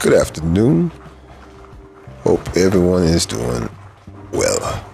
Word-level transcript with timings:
Good 0.00 0.14
afternoon. 0.14 0.90
Hope 2.22 2.56
everyone 2.56 3.02
is 3.02 3.26
doing 3.26 3.68
well. 4.32 4.84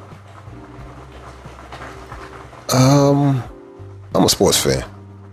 Um, 2.74 3.40
I'm 4.16 4.24
a 4.24 4.28
sports 4.28 4.60
fan. 4.60 4.84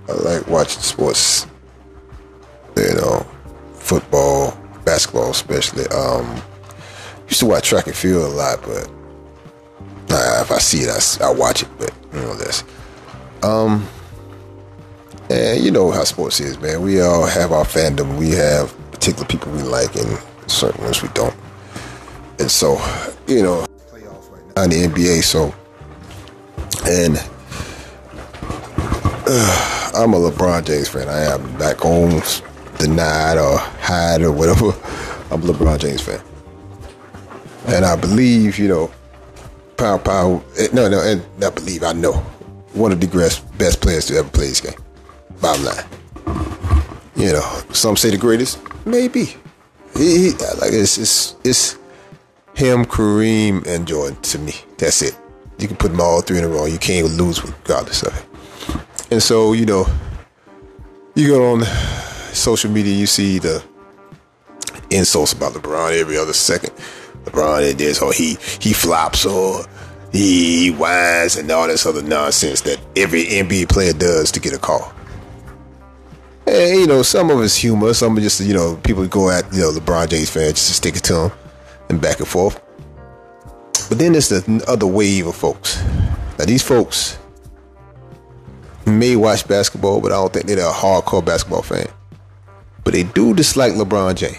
I 0.08 0.12
like 0.12 0.48
watching 0.48 0.84
sports. 0.84 1.48
You 2.78 2.94
know, 2.94 3.26
football, 3.74 4.56
basketball, 4.86 5.32
especially. 5.32 5.88
Um, 5.88 6.40
used 7.28 7.40
to 7.40 7.48
watch 7.48 7.68
track 7.68 7.88
and 7.88 7.96
field 7.96 8.32
a 8.32 8.36
lot, 8.36 8.62
but 8.62 8.88
uh, 10.12 10.42
if 10.44 10.52
I 10.52 10.60
see 10.60 10.82
it, 10.82 11.20
I, 11.20 11.26
I 11.30 11.34
watch 11.34 11.64
it. 11.64 11.70
But 11.80 11.92
you 12.14 12.20
know 12.20 12.36
this. 12.36 12.64
Um, 13.42 13.88
and 15.32 15.64
you 15.64 15.72
know 15.72 15.90
how 15.90 16.04
sports 16.04 16.40
is, 16.40 16.60
man. 16.60 16.84
We 16.84 17.02
all 17.02 17.26
have 17.26 17.52
our 17.52 17.66
fandom. 17.66 18.20
We 18.20 18.30
have 18.34 18.72
particular 19.04 19.28
people 19.28 19.52
we 19.52 19.62
like, 19.64 19.94
and 19.98 20.18
certain 20.48 20.82
ones 20.82 21.02
we 21.02 21.10
don't. 21.10 21.36
And 22.40 22.50
so, 22.50 22.76
you 23.28 23.44
know, 23.44 23.66
in 24.56 24.70
the 24.70 24.88
NBA. 24.88 25.24
So, 25.24 25.54
and 26.88 27.18
uh, 29.28 29.92
I'm 29.94 30.14
a 30.14 30.18
LeBron 30.18 30.66
James 30.66 30.88
fan. 30.88 31.10
I 31.10 31.34
am 31.34 31.58
back 31.58 31.80
home, 31.80 32.22
denied 32.78 33.38
or 33.38 33.58
hide 33.58 34.22
or 34.22 34.32
whatever. 34.32 34.68
I'm 35.32 35.42
a 35.42 35.52
LeBron 35.52 35.80
James 35.80 36.02
fan, 36.02 36.22
and 37.68 37.84
I 37.84 37.98
believe, 37.98 38.58
you 38.58 38.70
know, 38.70 38.92
power, 39.76 40.00
power. 40.00 40.42
Eh, 40.58 40.70
no, 40.72 40.88
no, 40.88 41.02
and 41.02 41.22
not 41.40 41.56
believe. 41.56 41.84
I 41.84 41.92
know 41.92 42.14
one 42.72 42.94
of 42.94 43.02
the 43.02 43.42
best 43.58 43.82
players 43.82 44.06
to 44.06 44.16
ever 44.16 44.30
play 44.30 44.48
this 44.48 44.62
game. 44.62 44.80
Bottom 45.42 45.66
line, 45.66 45.84
you 47.16 47.32
know, 47.32 47.62
some 47.72 47.96
say 47.96 48.10
the 48.10 48.18
greatest. 48.18 48.60
Maybe 48.86 49.36
he, 49.96 50.30
he 50.30 50.32
like 50.32 50.74
it's 50.74 50.98
it's 50.98 51.36
it's 51.44 51.74
him, 52.56 52.86
Kareem, 52.86 53.66
and 53.66 53.88
Jordan 53.88 54.20
to 54.22 54.40
me. 54.40 54.54
That's 54.78 55.02
it. 55.02 55.18
You 55.60 55.68
can 55.68 55.78
put 55.78 55.92
them 55.92 56.02
all 56.02 56.22
three 56.22 56.40
in 56.40 56.44
a 56.44 56.48
row. 56.48 56.66
You 56.66 56.80
can't 56.80 57.08
lose 57.12 57.44
regardless 57.44 58.04
of 58.04 58.18
it. 58.18 59.12
And 59.12 59.22
so 59.22 59.54
you 59.54 59.66
know, 59.66 59.86
you 61.16 61.28
go 61.28 61.54
on 61.54 61.64
social 62.34 62.72
media, 62.72 62.94
you 62.94 63.06
see 63.06 63.40
the 63.40 63.64
insults 64.90 65.34
about 65.34 65.54
LeBron 65.54 66.00
every 66.00 66.18
other 66.18 66.34
second. 66.34 66.72
LeBron 67.26 67.62
did 67.62 67.78
this, 67.78 68.02
or 68.02 68.12
he 68.12 68.38
he 68.60 68.74
flops, 68.74 69.26
or 69.26 69.66
he 70.12 70.70
whines, 70.72 71.36
and 71.36 71.50
all 71.52 71.68
this 71.68 71.86
other 71.86 72.02
nonsense 72.02 72.62
that 72.62 72.80
every 72.96 73.26
NBA 73.26 73.70
player 73.70 73.94
does 73.94 74.32
to 74.32 74.40
get 74.40 74.54
a 74.54 74.60
call. 74.60 74.94
And, 76.54 76.82
you 76.82 76.86
know, 76.86 77.02
some 77.02 77.32
of 77.32 77.42
it's 77.42 77.56
humor, 77.56 77.96
some 77.96 78.16
of 78.16 78.22
just, 78.22 78.40
you 78.40 78.54
know, 78.54 78.76
people 78.84 79.08
go 79.08 79.32
at, 79.32 79.52
you 79.52 79.62
know, 79.62 79.72
LeBron 79.72 80.08
James 80.08 80.30
fans 80.30 80.54
just 80.54 80.68
to 80.68 80.74
stick 80.76 80.96
it 80.96 81.04
to 81.06 81.22
him 81.22 81.32
and 81.90 82.00
back 82.00 82.20
and 82.20 82.28
forth. 82.28 82.62
But 83.90 83.98
then 83.98 84.12
there's 84.12 84.30
the 84.30 84.64
other 84.68 84.86
wave 84.86 85.26
of 85.26 85.36
folks. 85.36 85.82
Now, 86.38 86.46
these 86.46 86.62
folks 86.62 87.18
may 88.86 89.16
watch 89.16 89.48
basketball, 89.48 90.00
but 90.00 90.12
I 90.12 90.16
don't 90.16 90.32
think 90.32 90.46
they're 90.46 90.60
a 90.60 90.72
hardcore 90.72 91.26
basketball 91.26 91.64
fan. 91.64 91.88
But 92.84 92.94
they 92.94 93.02
do 93.02 93.34
dislike 93.34 93.74
LeBron 93.74 94.14
James. 94.14 94.38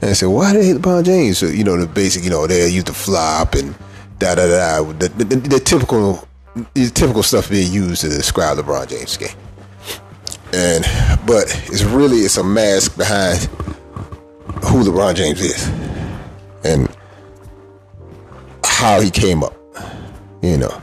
And 0.00 0.10
I 0.10 0.14
said, 0.14 0.26
why 0.26 0.52
do 0.52 0.58
they 0.58 0.66
hate 0.66 0.76
LeBron 0.78 1.04
James? 1.04 1.38
So, 1.38 1.46
you 1.46 1.62
know, 1.62 1.76
the 1.76 1.86
basic, 1.86 2.24
you 2.24 2.30
know, 2.30 2.48
they 2.48 2.68
use 2.70 2.82
the 2.82 2.92
flop 2.92 3.54
and 3.54 3.72
da 4.18 4.34
da 4.34 4.48
da. 4.48 4.82
The, 4.82 5.10
the, 5.10 5.24
the, 5.26 5.36
the 5.36 5.60
typical, 5.60 6.26
the 6.74 6.90
typical 6.90 7.22
stuff 7.22 7.50
being 7.50 7.72
used 7.72 8.00
to 8.00 8.08
describe 8.08 8.58
LeBron 8.58 8.88
James' 8.88 9.16
game 9.16 9.36
and 10.56 10.84
but 11.26 11.44
it's 11.66 11.82
really 11.82 12.18
it's 12.18 12.38
a 12.38 12.44
mask 12.44 12.96
behind 12.96 13.38
who 14.64 14.82
LeBron 14.82 15.14
James 15.14 15.40
is 15.40 15.68
and 16.64 16.88
how 18.64 19.00
he 19.00 19.10
came 19.10 19.44
up. 19.44 19.54
You 20.42 20.56
know, 20.56 20.82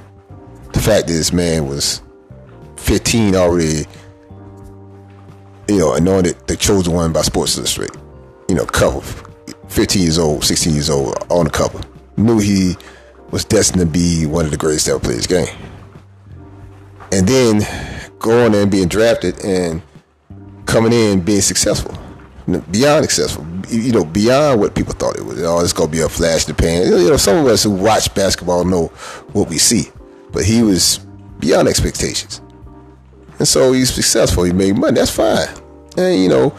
the 0.73 0.79
fact 0.79 1.07
that 1.07 1.13
this 1.13 1.33
man 1.33 1.67
was 1.67 2.03
15 2.78 3.35
already, 3.35 3.85
you 5.67 5.79
know, 5.79 5.94
anointed 5.94 6.35
the 6.47 6.56
chosen 6.56 6.94
one 6.94 7.12
by 7.12 7.22
Sports 7.22 7.57
Illustrated. 7.57 7.97
You 8.50 8.56
know, 8.56 8.66
cover 8.66 9.01
15 9.69 10.01
years 10.01 10.19
old, 10.19 10.44
16 10.44 10.72
years 10.72 10.89
old 10.91 11.16
on 11.29 11.45
the 11.45 11.51
cover. 11.51 11.81
Knew 12.16 12.38
he 12.38 12.75
was 13.31 13.44
destined 13.44 13.79
to 13.79 13.88
be 13.88 14.28
one 14.28 14.45
of 14.45 14.51
the 14.51 14.57
greatest 14.57 14.88
ever 14.88 15.00
played 15.00 15.17
this 15.17 15.28
game. 15.28 15.47
And 17.12 17.28
then 17.28 17.62
going 18.23 18.56
and 18.56 18.72
being 18.72 18.88
drafted 18.88 19.38
and 19.44 19.84
coming 20.66 20.94
in 20.94 21.22
being 21.22 21.41
successful, 21.41 21.95
beyond 22.72 23.03
successful, 23.03 23.45
you 23.69 23.91
know, 23.91 24.03
beyond 24.03 24.59
what 24.59 24.73
people 24.73 24.94
thought 24.94 25.17
it 25.17 25.25
was. 25.25 25.44
Oh, 25.44 25.59
it's 25.59 25.73
gonna 25.73 25.91
be 25.91 26.00
a 26.00 26.09
flash 26.09 26.47
in 26.47 26.56
the 26.56 26.62
pan. 26.62 26.88
You 26.88 27.09
know, 27.12 27.17
some 27.17 27.38
of 27.38 27.45
us 27.45 27.63
who 27.63 27.72
watch 27.72 28.13
basketball 28.16 28.66
know 28.66 28.88
what 29.33 29.50
we 29.50 29.59
see, 29.59 29.91
but 30.31 30.44
he 30.44 30.63
was 30.63 31.00
beyond 31.39 31.67
expectations, 31.67 32.41
and 33.38 33.47
so 33.47 33.73
he's 33.73 33.94
successful. 33.94 34.45
He 34.45 34.53
made 34.53 34.78
money. 34.78 34.95
That's 34.95 35.12
fine, 35.12 35.50
and 35.97 36.23
you 36.23 36.29
know, 36.29 36.56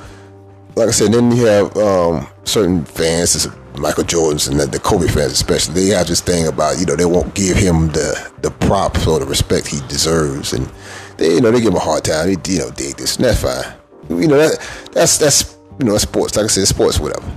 like 0.76 0.88
I 0.88 0.92
said, 0.92 1.12
then 1.12 1.32
you 1.32 1.46
have 1.46 1.76
um, 1.76 2.28
certain 2.44 2.84
fans. 2.84 3.48
Michael 3.76 4.04
Jordan's 4.04 4.46
and 4.46 4.60
the, 4.60 4.66
the 4.66 4.78
Kobe 4.78 5.08
fans 5.08 5.32
especially, 5.32 5.74
they 5.74 5.86
have 5.96 6.06
this 6.06 6.20
thing 6.20 6.46
about 6.46 6.78
you 6.78 6.86
know 6.86 6.94
they 6.94 7.06
won't 7.06 7.34
give 7.34 7.56
him 7.56 7.88
the 7.88 8.32
the 8.42 8.52
props 8.52 9.04
or 9.08 9.18
the 9.18 9.26
respect 9.26 9.66
he 9.66 9.80
deserves, 9.88 10.52
and 10.52 10.70
they 11.16 11.34
you 11.34 11.40
know 11.40 11.50
they 11.50 11.60
give 11.60 11.70
him 11.70 11.76
a 11.76 11.80
hard 11.80 12.04
time. 12.04 12.26
They 12.26 12.52
you 12.52 12.58
know 12.60 12.70
dig 12.70 12.96
this, 12.96 13.16
and 13.16 13.24
that's 13.24 13.42
fine. 13.42 13.74
You 14.08 14.28
know 14.28 14.36
that 14.36 14.58
that's 14.92 15.18
that's 15.18 15.56
you 15.78 15.86
know 15.86 15.96
sports. 15.98 16.36
Like 16.36 16.44
I 16.44 16.48
said, 16.48 16.66
sports, 16.66 16.98
whatever. 16.98 17.30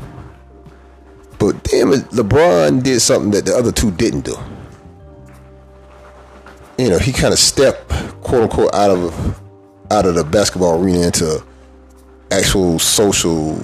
But 1.39 1.63
damn 1.63 1.93
it, 1.93 2.01
LeBron 2.09 2.83
did 2.83 2.99
something 2.99 3.31
that 3.31 3.45
the 3.45 3.55
other 3.55 3.71
two 3.71 3.91
didn't 3.91 4.21
do. 4.21 4.35
You 6.77 6.89
know, 6.89 6.99
he 6.99 7.11
kind 7.11 7.33
of 7.33 7.39
stepped, 7.39 7.89
quote 8.21 8.43
unquote, 8.43 8.73
out 8.73 8.91
of 8.91 9.41
out 9.91 10.05
of 10.05 10.15
the 10.15 10.23
basketball 10.23 10.83
arena 10.83 11.05
into 11.07 11.43
actual 12.31 12.79
social 12.79 13.59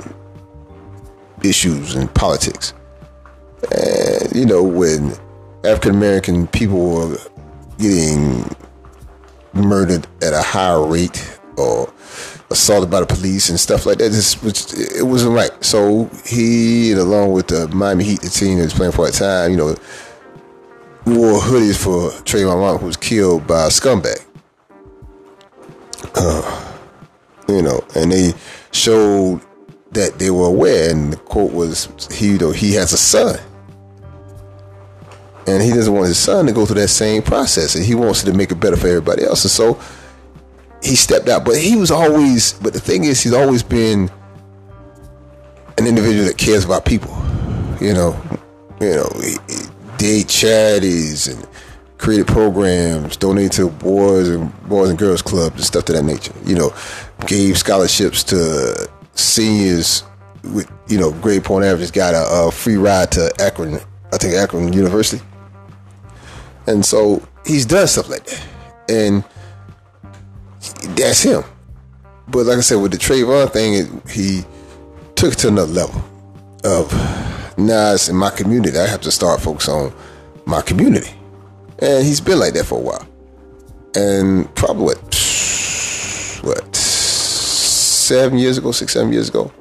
issues 1.43 1.95
and 1.95 2.13
politics. 2.13 2.73
And 3.71 4.35
you 4.35 4.45
know, 4.45 4.63
when 4.63 5.13
African 5.63 5.95
American 5.95 6.47
people 6.47 6.95
were 6.95 7.17
getting 7.77 8.49
murdered 9.53 10.07
at 10.21 10.33
a 10.33 10.41
higher 10.41 10.85
rate 10.85 11.39
or 11.57 11.91
assaulted 12.49 12.89
by 12.89 12.99
the 12.99 13.05
police 13.05 13.49
and 13.49 13.59
stuff 13.59 13.85
like 13.85 13.97
that. 13.97 14.11
Was, 14.43 14.73
it 14.73 15.03
wasn't 15.03 15.35
right. 15.35 15.51
So 15.63 16.09
he, 16.25 16.91
along 16.93 17.33
with 17.33 17.47
the 17.47 17.67
Miami 17.69 18.03
Heat, 18.03 18.21
the 18.21 18.29
team 18.29 18.57
that 18.57 18.65
was 18.65 18.73
playing 18.73 18.93
for 18.93 19.07
a 19.07 19.11
time, 19.11 19.51
you 19.51 19.57
know, 19.57 19.75
wore 21.05 21.39
hoodies 21.39 21.81
for 21.81 22.09
Trayvon 22.23 22.59
Martin, 22.59 22.79
who 22.79 22.87
was 22.87 22.97
killed 22.97 23.45
by 23.47 23.65
a 23.65 23.69
scumbag. 23.69 24.25
Uh, 26.15 26.73
you 27.47 27.61
know, 27.61 27.83
and 27.95 28.11
they 28.11 28.33
showed 28.71 29.41
that 29.91 30.19
they 30.19 30.29
were 30.29 30.47
aware, 30.47 30.91
and 30.91 31.13
the 31.13 31.17
quote 31.17 31.51
was, 31.51 31.87
"He, 32.11 32.31
you 32.31 32.37
know, 32.37 32.51
he 32.51 32.73
has 32.73 32.93
a 32.93 32.97
son." 32.97 33.39
And 35.47 35.61
he 35.61 35.69
doesn't 35.69 35.93
want 35.93 36.07
his 36.07 36.17
son 36.17 36.45
to 36.45 36.53
go 36.53 36.65
through 36.65 36.79
that 36.81 36.87
same 36.87 37.21
process 37.21 37.75
and 37.75 37.85
he 37.85 37.95
wants 37.95 38.23
to 38.23 38.33
make 38.33 38.51
it 38.51 38.55
better 38.55 38.77
for 38.77 38.87
everybody 38.87 39.23
else. 39.23 39.43
And 39.43 39.51
so 39.51 39.79
he 40.81 40.95
stepped 40.95 41.27
out. 41.27 41.45
But 41.45 41.57
he 41.57 41.75
was 41.75 41.91
always 41.91 42.53
but 42.53 42.73
the 42.73 42.79
thing 42.79 43.03
is 43.03 43.21
he's 43.21 43.33
always 43.33 43.63
been 43.63 44.09
an 45.77 45.87
individual 45.87 46.25
that 46.25 46.37
cares 46.37 46.65
about 46.65 46.85
people. 46.85 47.13
You 47.81 47.93
know 47.93 48.21
you 48.79 48.95
know 48.95 49.09
did 49.97 50.29
charities 50.29 51.27
and 51.27 51.47
created 51.97 52.27
programs 52.27 53.15
donated 53.15 53.53
to 53.53 53.69
boys 53.69 54.27
and 54.29 54.51
boys 54.67 54.89
and 54.89 54.99
girls 54.99 55.21
clubs 55.21 55.55
and 55.55 55.65
stuff 55.65 55.85
to 55.85 55.93
that 55.93 56.03
nature. 56.03 56.33
You 56.45 56.55
know 56.55 56.73
gave 57.27 57.57
scholarships 57.57 58.23
to 58.25 58.89
seniors 59.15 60.03
with 60.43 60.69
you 60.87 60.99
know 60.99 61.11
grade 61.21 61.43
point 61.43 61.65
average 61.65 61.91
got 61.91 62.13
a, 62.13 62.47
a 62.47 62.51
free 62.51 62.75
ride 62.75 63.11
to 63.11 63.31
akron 63.39 63.75
i 64.11 64.17
think 64.17 64.33
akron 64.33 64.73
university 64.73 65.23
and 66.67 66.85
so 66.85 67.21
he's 67.45 67.65
done 67.65 67.87
stuff 67.87 68.09
like 68.09 68.25
that. 68.25 68.47
And 68.89 69.23
that's 70.95 71.23
him. 71.23 71.43
But 72.27 72.45
like 72.45 72.57
I 72.57 72.61
said, 72.61 72.75
with 72.75 72.91
the 72.91 72.97
Trayvon 72.97 73.51
thing, 73.51 73.73
it, 73.73 74.09
he 74.09 74.43
took 75.15 75.33
it 75.33 75.39
to 75.39 75.49
another 75.49 75.71
level 75.71 76.03
of 76.63 76.91
now 77.57 77.93
it's 77.93 78.09
in 78.09 78.15
my 78.15 78.29
community. 78.29 78.77
I 78.77 78.87
have 78.87 79.01
to 79.01 79.11
start 79.11 79.41
focus 79.41 79.67
on 79.67 79.93
my 80.45 80.61
community. 80.61 81.11
And 81.79 82.05
he's 82.05 82.21
been 82.21 82.39
like 82.39 82.53
that 82.53 82.65
for 82.65 82.79
a 82.79 82.81
while. 82.81 83.07
And 83.95 84.53
probably 84.55 84.85
what 84.85 84.97
what 86.43 86.75
seven 86.75 88.37
years 88.37 88.57
ago, 88.57 88.71
six, 88.71 88.93
seven 88.93 89.13
years 89.13 89.29
ago, 89.29 89.51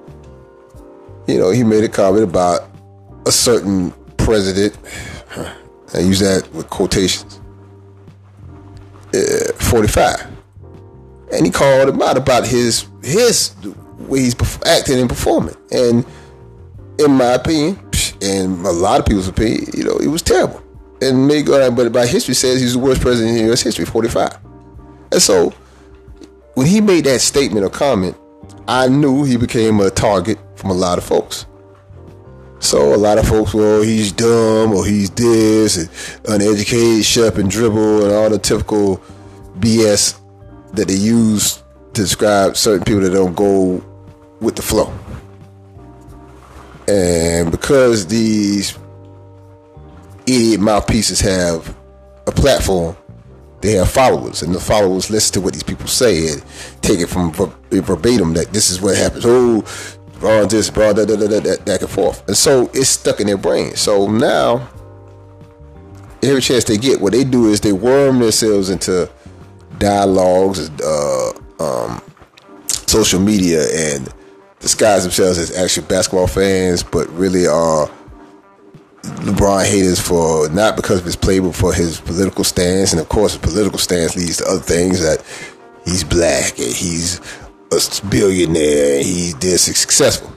you 1.27 1.39
know, 1.39 1.51
he 1.51 1.63
made 1.63 1.85
a 1.85 1.89
comment 1.89 2.25
about 2.25 2.69
a 3.27 3.33
certain 3.33 3.93
president 4.17 4.77
I 5.94 6.00
use 6.00 6.21
that 6.21 6.53
with 6.53 6.69
quotations. 6.71 7.41
Uh, 9.15 9.53
45. 9.55 10.27
And 11.33 11.47
he 11.47 11.53
called 11.53 11.89
him 11.89 12.00
out 12.03 12.17
about 12.17 12.47
his 12.47 12.87
his 13.03 13.55
way 13.99 14.21
he's 14.21 14.37
acting 14.65 14.99
and 14.99 15.09
performing. 15.09 15.56
And 15.71 16.05
in 16.99 17.12
my 17.12 17.35
opinion, 17.35 17.79
and 18.23 18.65
a 18.65 18.71
lot 18.71 19.00
of 19.00 19.06
people's 19.06 19.29
opinion, 19.29 19.67
you 19.75 19.85
know, 19.85 19.97
it 19.97 20.06
was 20.06 20.23
terrible. 20.23 20.62
And 21.00 21.27
may 21.27 21.43
go 21.43 21.71
but 21.71 21.93
by 21.93 22.06
history 22.06 22.35
says 22.35 22.61
he's 22.61 22.75
the 22.75 22.79
worst 22.79 23.00
president 23.00 23.37
in 23.37 23.47
U.S. 23.47 23.62
history, 23.62 23.85
45. 23.85 24.39
And 25.11 25.21
so 25.21 25.53
when 26.55 26.67
he 26.67 26.81
made 26.81 27.05
that 27.05 27.21
statement 27.21 27.65
or 27.67 27.71
comment, 27.71 28.17
I 28.69 28.89
knew 28.89 29.25
he 29.25 29.37
became 29.37 29.81
a 29.81 29.91
target 29.91 30.39
from 30.55 30.71
a 30.71 30.75
lot 30.75 30.99
of 30.99 31.05
folks. 31.05 31.47
So 32.62 32.94
a 32.94 32.97
lot 32.97 33.19
of 33.19 33.26
folks, 33.26 33.53
well, 33.53 33.82
he's 33.82 34.12
dumb 34.12 34.73
or 34.73 34.87
he's 34.87 35.11
this, 35.11 35.76
and 35.76 35.91
uneducated, 36.29 37.05
shut 37.05 37.32
up 37.32 37.38
and 37.38 37.50
dribble, 37.50 38.05
and 38.05 38.12
all 38.14 38.31
the 38.31 38.38
typical 38.38 39.03
BS 39.59 40.17
that 40.73 40.87
they 40.87 40.94
use 40.94 41.61
to 41.93 42.03
describe 42.03 42.56
certain 42.56 42.85
people 42.85 43.00
that 43.00 43.11
don't 43.11 43.35
go 43.35 43.85
with 44.41 44.55
the 44.55 44.62
flow. 44.62 44.94
And 46.87 47.50
because 47.50 48.06
these 48.06 48.79
idiot 50.26 50.61
mouthpieces 50.61 51.20
have 51.20 51.76
a 52.29 52.32
platform, 52.32 52.97
they 53.61 53.73
have 53.73 53.91
followers, 53.91 54.43
and 54.43 54.55
the 54.55 54.61
followers 54.61 55.11
listen 55.11 55.35
to 55.35 55.41
what 55.41 55.53
these 55.53 55.65
people 55.65 55.88
say 55.88 56.29
and 56.29 56.44
take 56.81 57.00
it 57.00 57.08
from 57.08 57.32
verbatim 57.70 58.35
that 58.35 58.53
this 58.53 58.70
is 58.70 58.81
what 58.81 58.97
happens. 58.97 59.25
Oh, 59.26 59.65
bro, 60.23 60.47
this, 60.47 60.71
bro, 60.71 60.93
that, 60.93 61.09
that, 61.09 61.43
that, 61.43 61.65
back 61.67 61.81
and 61.81 61.91
forth. 61.91 62.27
And 62.29 62.37
so 62.37 62.71
it's 62.73 62.89
stuck 62.89 63.19
in 63.19 63.27
their 63.27 63.37
brain. 63.37 63.75
So 63.75 64.07
now, 64.07 64.69
every 66.23 66.41
chance 66.41 66.63
they 66.63 66.77
get, 66.77 67.01
what 67.01 67.13
they 67.13 67.25
do 67.25 67.49
is 67.49 67.61
they 67.61 67.73
worm 67.73 68.21
themselves 68.21 68.71
into 68.71 69.11
dialogues, 69.79 70.71
uh, 70.81 71.33
um, 71.59 72.01
social 72.87 73.19
media, 73.19 73.65
and 73.75 74.09
disguise 74.61 75.03
themselves 75.03 75.39
as 75.39 75.57
actual 75.57 75.83
basketball 75.87 76.29
fans, 76.29 76.85
but 76.85 77.09
really 77.11 77.49
are 77.49 77.91
LeBron 79.03 79.69
haters 79.69 79.99
for 79.99 80.49
not 80.51 80.77
because 80.77 81.01
of 81.01 81.05
his 81.05 81.17
play, 81.17 81.41
but 81.41 81.57
for 81.57 81.75
his 81.75 82.01
political 82.01 82.45
stance. 82.45 82.93
And 82.93 83.01
of 83.01 83.09
course, 83.09 83.33
his 83.33 83.43
political 83.43 83.81
stance 83.81 84.15
leads 84.15 84.37
to 84.37 84.45
other 84.45 84.61
things 84.61 85.01
that 85.01 85.21
he's 85.85 86.05
black 86.05 86.61
and 86.61 86.73
he's 86.73 87.21
a 87.73 88.07
billionaire 88.07 88.97
and 88.97 89.05
he's 89.05 89.35
this 89.37 89.65
successful. 89.77 90.33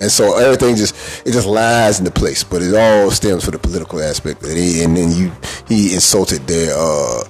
And 0.00 0.10
so 0.10 0.36
everything 0.36 0.74
just 0.74 1.24
it 1.26 1.32
just 1.32 1.46
lies 1.46 2.00
into 2.00 2.10
place, 2.10 2.42
but 2.42 2.60
it 2.62 2.74
all 2.74 3.10
stems 3.10 3.44
from 3.44 3.52
the 3.52 3.58
political 3.58 4.00
aspect. 4.00 4.42
And, 4.42 4.58
he, 4.58 4.82
and 4.82 4.96
then 4.96 5.12
you 5.12 5.30
he 5.68 5.94
insulted 5.94 6.46
their 6.46 6.74
uh 6.76 7.24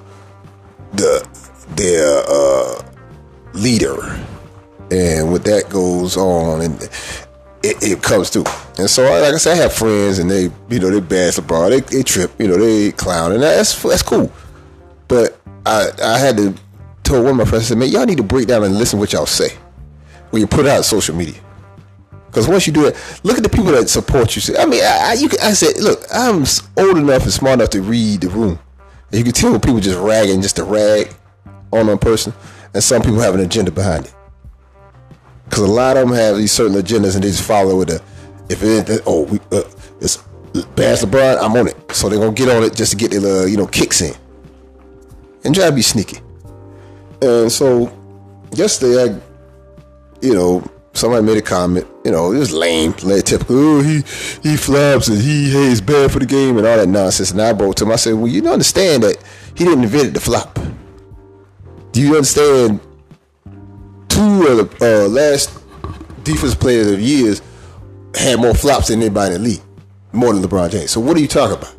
the 0.94 1.29
their 1.77 2.23
uh 2.27 2.83
leader, 3.53 4.00
and 4.91 5.31
what 5.31 5.45
that 5.45 5.69
goes 5.69 6.17
on 6.17 6.62
and 6.62 6.88
it, 7.62 7.77
it 7.83 8.03
comes 8.03 8.31
through. 8.31 8.45
And 8.79 8.88
so, 8.88 9.03
like 9.03 9.35
I 9.35 9.37
said, 9.37 9.59
I 9.59 9.62
have 9.62 9.73
friends, 9.73 10.19
and 10.19 10.31
they, 10.31 10.45
you 10.69 10.81
know, 10.81 10.91
they 10.91 11.00
bash 11.00 11.37
LeBron, 11.37 11.71
they, 11.71 11.81
they 11.81 12.03
trip, 12.03 12.33
you 12.38 12.49
know, 12.49 12.56
they 12.56 12.93
clown, 12.93 13.33
and 13.33 13.43
that's 13.43 13.81
that's 13.83 14.03
cool. 14.03 14.33
But 15.09 15.38
I 15.67 15.91
I 16.03 16.19
had 16.19 16.37
to 16.38 16.55
tell 17.12 17.23
one 17.23 17.32
of 17.32 17.37
my 17.37 17.44
friends, 17.44 17.67
I 17.67 17.69
said, 17.69 17.79
man, 17.79 17.91
y'all 17.91 18.06
need 18.06 18.17
to 18.19 18.23
break 18.23 18.49
down 18.49 18.64
and 18.64 18.76
listen 18.76 18.99
what 18.99 19.12
y'all 19.12 19.26
say 19.26 19.55
when 20.31 20.41
you 20.41 20.47
put 20.47 20.67
out 20.67 20.85
social 20.85 21.14
media. 21.14 21.41
Because 22.26 22.49
once 22.49 22.67
you 22.67 22.73
do 22.73 22.87
it, 22.87 22.97
look 23.23 23.37
at 23.37 23.43
the 23.43 23.50
people 23.50 23.73
that 23.73 23.91
support 23.91 24.35
you. 24.35 24.56
I 24.56 24.64
mean, 24.64 24.82
I, 24.82 25.11
I, 25.11 25.12
you 25.14 25.29
can, 25.29 25.38
I 25.41 25.53
said, 25.53 25.76
look, 25.82 26.03
I'm 26.11 26.44
old 26.79 26.97
enough 26.97 27.25
and 27.25 27.32
smart 27.32 27.55
enough 27.55 27.70
to 27.70 27.82
read 27.82 28.23
the 28.23 28.31
room. 28.31 28.59
And 29.11 29.19
you 29.19 29.25
can 29.25 29.35
tell 29.35 29.53
when 29.53 29.61
people 29.61 29.81
just 29.81 29.99
ragging 29.99 30.41
just 30.41 30.56
to 30.56 30.64
rag 30.64 31.14
on 31.70 31.88
a 31.91 31.99
person, 31.99 32.32
and 32.73 32.82
some 32.82 33.03
people 33.03 33.20
have 33.20 33.35
an 33.35 33.41
agenda 33.41 33.70
behind 33.70 34.06
it. 34.06 34.14
Because 35.44 35.64
a 35.64 35.70
lot 35.70 35.99
of 35.99 36.09
them 36.09 36.17
have 36.17 36.38
these 36.38 36.53
certain 36.53 36.76
agendas 36.76 37.14
and 37.14 37.23
they 37.23 37.29
just 37.29 37.47
follow 37.47 37.76
with 37.76 37.91
a, 37.91 38.03
if 38.49 38.62
it 38.62 39.03
oh, 39.06 39.25
we, 39.25 39.38
uh, 39.50 39.62
it's 40.00 40.17
Bass 40.75 41.05
LeBron, 41.05 41.43
I'm 41.43 41.55
on 41.56 41.69
it. 41.69 41.76
So 41.93 42.09
they're 42.09 42.19
going 42.19 42.35
to 42.35 42.43
get 42.47 42.55
on 42.55 42.62
it 42.62 42.75
just 42.75 42.93
to 42.93 42.97
get 42.97 43.11
their, 43.11 43.43
uh, 43.43 43.44
you 43.44 43.59
know, 43.59 43.67
kicks 43.67 44.00
in. 44.00 44.14
And 45.44 45.55
try 45.55 45.67
to 45.67 45.73
be 45.73 45.82
sneaky. 45.82 46.20
And 47.23 47.51
so 47.51 47.91
yesterday, 48.53 49.15
I, 49.15 49.21
you 50.21 50.35
know, 50.35 50.63
somebody 50.93 51.25
made 51.25 51.39
a 51.39 51.43
comment, 51.43 51.87
you 52.05 52.11
know, 52.11 52.33
it 52.33 52.39
was 52.39 52.53
lame, 52.53 52.95
like 53.03 53.25
typical, 53.25 53.57
oh, 53.57 53.81
he, 53.83 54.03
he 54.43 54.57
flops 54.57 55.09
and 55.09 55.19
he, 55.19 55.51
hey, 55.51 55.69
he's 55.69 55.81
bad 55.81 56.11
for 56.11 56.19
the 56.19 56.27
game 56.27 56.59
and 56.59 56.67
all 56.67 56.77
that 56.77 56.89
nonsense. 56.89 57.31
And 57.31 57.41
I 57.41 57.53
broke 57.53 57.77
to 57.77 57.85
him, 57.85 57.93
I 57.93 57.97
said, 57.97 58.15
well, 58.15 58.27
you 58.27 58.43
don't 58.43 58.55
understand 58.55 59.05
that 59.05 59.17
he 59.57 59.65
didn't 59.65 59.85
invent 59.85 60.15
the 60.15 60.21
flop. 60.21 60.59
Do 61.93 62.03
you 62.03 62.17
understand 62.17 62.81
two 64.09 64.47
of 64.49 64.79
the 64.79 65.05
uh, 65.05 65.09
last 65.09 65.63
defense 66.25 66.55
players 66.55 66.91
of 66.91 67.01
years 67.01 67.41
had 68.15 68.39
more 68.39 68.55
flops 68.55 68.89
than 68.89 69.01
anybody 69.01 69.35
in 69.35 69.43
the 69.43 69.49
league, 69.49 69.63
more 70.13 70.33
than 70.33 70.43
LeBron 70.43 70.71
James. 70.71 70.91
So 70.91 71.01
what 71.01 71.17
are 71.17 71.21
you 71.21 71.29
talking 71.29 71.57
about? 71.57 71.75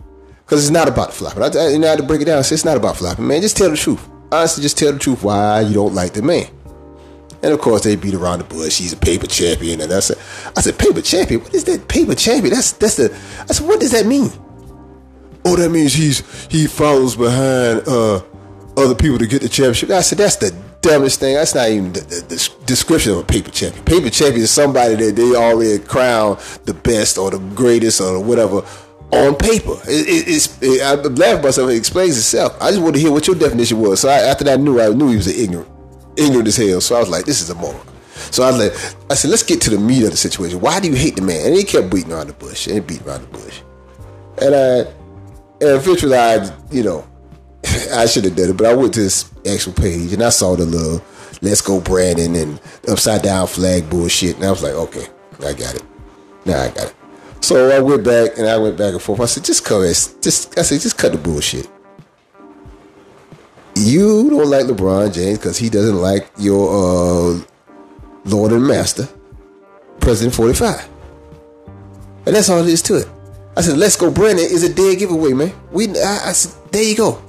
Because 0.46 0.64
it's 0.64 0.72
not 0.72 0.88
about 0.88 1.14
flopping. 1.14 1.44
I, 1.44 1.48
I, 1.48 1.68
you 1.70 1.80
know, 1.80 1.88
I 1.88 1.92
had 1.92 2.00
to 2.00 2.06
break 2.06 2.22
it 2.22 2.26
down. 2.26 2.40
It's 2.40 2.66
not 2.66 2.78
about 2.78 2.98
flopping, 2.98 3.28
man. 3.28 3.42
Just 3.42 3.58
tell 3.58 3.70
the 3.70 3.78
truth. 3.78 4.08
Honestly, 4.34 4.64
just 4.64 4.80
tell 4.80 4.92
the 4.92 4.98
truth 4.98 5.24
why 5.24 5.62
you 5.62 5.76
don't 5.76 5.94
like 5.94 6.14
the 6.14 6.24
man. 6.24 6.48
And 7.44 7.54
of 7.54 7.60
course, 7.60 7.84
they 7.84 7.96
beat 7.96 8.16
around 8.16 8.40
the 8.40 8.46
bush. 8.46 8.80
He's 8.80 8.92
a 8.92 8.98
paper 8.98 9.28
champion, 9.28 9.80
and 9.80 9.92
that's. 9.92 10.10
A, 10.10 10.16
I 10.58 10.62
said, 10.62 10.80
paper 10.80 11.02
champion. 11.02 11.42
What 11.42 11.54
is 11.54 11.66
that 11.66 11.88
paper 11.88 12.16
champion? 12.16 12.54
That's 12.54 12.72
that's 12.72 12.96
the. 12.96 13.14
I 13.42 13.54
said, 13.54 13.68
what 13.68 13.80
does 13.80 13.92
that 13.92 14.08
mean? 14.08 14.32
Oh, 15.46 15.56
that 15.56 15.70
means 15.70 15.94
he's 15.94 16.48
he 16.48 16.66
follows 16.66 17.16
behind 17.16 17.88
uh, 17.88 18.24
other 18.76 18.96
people 18.96 19.20
to 19.20 19.28
get 19.28 19.44
the 19.44 19.50
championship. 19.50 19.92
I 19.92 20.02
said, 20.02 20.18
that's 20.18 20.38
the 20.38 20.50
dumbest 20.82 21.20
thing. 21.20 21.36
That's 21.36 21.54
not 21.54 21.70
even 21.70 21.94
the, 21.94 22.00
the, 22.00 22.22
the, 22.28 22.66
description 22.66 23.12
of 23.12 23.20
a 23.20 23.24
paper 23.24 23.52
champion. 23.52 23.86
Paper 23.86 24.10
champion 24.10 24.42
is 24.42 24.52
somebody 24.52 24.96
that 24.96 25.16
they 25.16 25.36
already 25.36 25.78
crown 25.78 26.40
the 26.64 26.74
best 26.74 27.20
or 27.20 27.30
the 27.30 27.40
greatest 27.56 28.02
or 28.02 28.20
whatever 28.20 28.64
on 29.14 29.36
paper. 29.36 29.78
It, 29.88 30.08
it, 30.08 30.28
it's 30.28 30.62
it, 30.62 30.82
I 30.82 30.96
laugh 30.96 31.44
myself. 31.44 31.70
It 31.70 31.78
explains 31.78 32.18
itself. 32.18 32.58
I 32.62 32.70
just 32.70 32.82
wanted 32.82 32.96
to 32.96 33.00
hear 33.00 33.12
what 33.12 33.28
your 33.28 33.36
definition 33.36 33.80
was. 33.80 34.02
So 34.02 34.10
I, 34.10 34.20
after 34.22 34.44
that, 34.46 34.60
I 34.60 34.62
knew 34.62 34.80
I 34.80 34.90
knew 34.90 35.10
he 35.10 35.18
was 35.18 35.28
an 35.28 35.36
ignorant, 35.36 35.70
ignorant 36.18 36.48
as 36.48 36.58
hell. 36.58 36.82
So 36.82 36.96
I 36.96 37.00
was 37.00 37.10
like, 37.10 37.26
this 37.26 37.42
is 37.42 37.50
a 37.50 37.56
moron. 37.56 37.86
So 38.32 38.44
I 38.44 38.52
was 38.52 38.60
like, 38.60 38.96
I 39.12 39.16
said, 39.16 39.32
let's 39.32 39.44
get 39.44 39.62
to 39.62 39.70
the 39.70 39.78
meat 39.78 40.04
of 40.04 40.12
the 40.12 40.18
situation. 40.18 40.60
Why 40.60 40.80
do 40.80 40.90
you 40.90 40.96
hate 40.96 41.16
the 41.16 41.22
man? 41.22 41.48
And 41.48 41.56
he 41.56 41.64
kept 41.64 41.92
beating 41.92 42.12
around 42.12 42.28
the 42.28 42.34
bush 42.34 42.68
and 42.68 42.86
beating 42.86 43.08
around 43.08 43.22
the 43.22 43.38
bush. 43.38 43.62
And 44.42 44.56
I, 44.56 44.78
and 45.62 45.78
eventually, 45.78 46.16
I, 46.16 46.50
you 46.72 46.84
know, 46.84 47.08
I 47.94 48.06
should 48.06 48.26
have 48.26 48.36
done 48.36 48.50
it, 48.50 48.58
but 48.58 48.68
I 48.68 48.74
went 48.74 48.94
to 48.96 49.02
his 49.02 49.32
actual 49.46 49.74
page 49.74 50.14
and 50.14 50.24
I 50.24 50.30
saw 50.30 50.56
the 50.56 50.66
little 50.66 51.04
"Let's 51.42 51.62
Go 51.62 51.80
Brandon" 51.80 52.36
and 52.36 52.62
upside 52.88 53.22
down 53.22 53.48
flag 53.48 53.90
bullshit, 53.90 54.36
and 54.36 54.46
I 54.46 54.52
was 54.52 54.64
like, 54.64 54.74
okay, 54.74 55.08
I 55.40 55.54
got 55.54 55.76
it. 55.76 55.84
Now 56.46 56.62
I 56.62 56.68
got 56.70 56.88
it. 56.88 56.96
So 57.44 57.70
I 57.70 57.80
went 57.82 58.06
back 58.06 58.38
and 58.38 58.48
I 58.48 58.58
went 58.58 58.78
back 58.78 58.94
and 58.94 59.02
forth. 59.02 59.20
I 59.20 59.26
said, 59.26 59.44
just 59.44 59.66
cut 59.66 59.82
it. 59.82 60.16
Just 60.22 60.58
I 60.58 60.62
said, 60.62 60.80
just 60.80 60.98
cut 60.98 61.12
the 61.12 61.18
bullshit. 61.18 61.70
You 63.76 64.30
don't 64.30 64.50
like 64.50 64.66
LeBron 64.66 65.14
James 65.14 65.40
because 65.40 65.58
he 65.58 65.70
doesn't 65.70 65.98
like 65.98 66.26
your 66.38 66.70
uh, 66.70 67.42
Lord 68.24 68.54
and 68.54 68.66
Master, 68.66 69.10
President 70.00 70.34
45. 70.34 70.88
And 72.28 72.34
that's 72.34 72.48
all 72.48 72.60
it 72.60 72.68
is 72.68 72.82
to 72.84 72.96
it. 73.00 73.10
I 73.58 73.62
said, 73.62 73.78
let's 73.78 73.98
go, 73.98 74.10
Brandon 74.10 74.46
is 74.46 74.64
a 74.64 74.74
dead 74.74 75.00
giveaway, 75.00 75.34
man. 75.34 75.52
We, 75.74 75.90
I, 75.90 76.30
I 76.30 76.32
said, 76.32 76.72
there 76.72 76.84
you 76.84 76.96
go. 76.96 77.22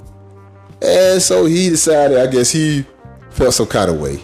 And 0.81 1.21
so 1.21 1.47
he 1.47 1.71
decided, 1.71 2.19
I 2.19 2.29
guess 2.29 2.53
he 2.53 2.85
felt 3.31 3.55
some 3.55 3.67
kind 3.67 3.91
of 3.91 3.99
way. 3.99 4.23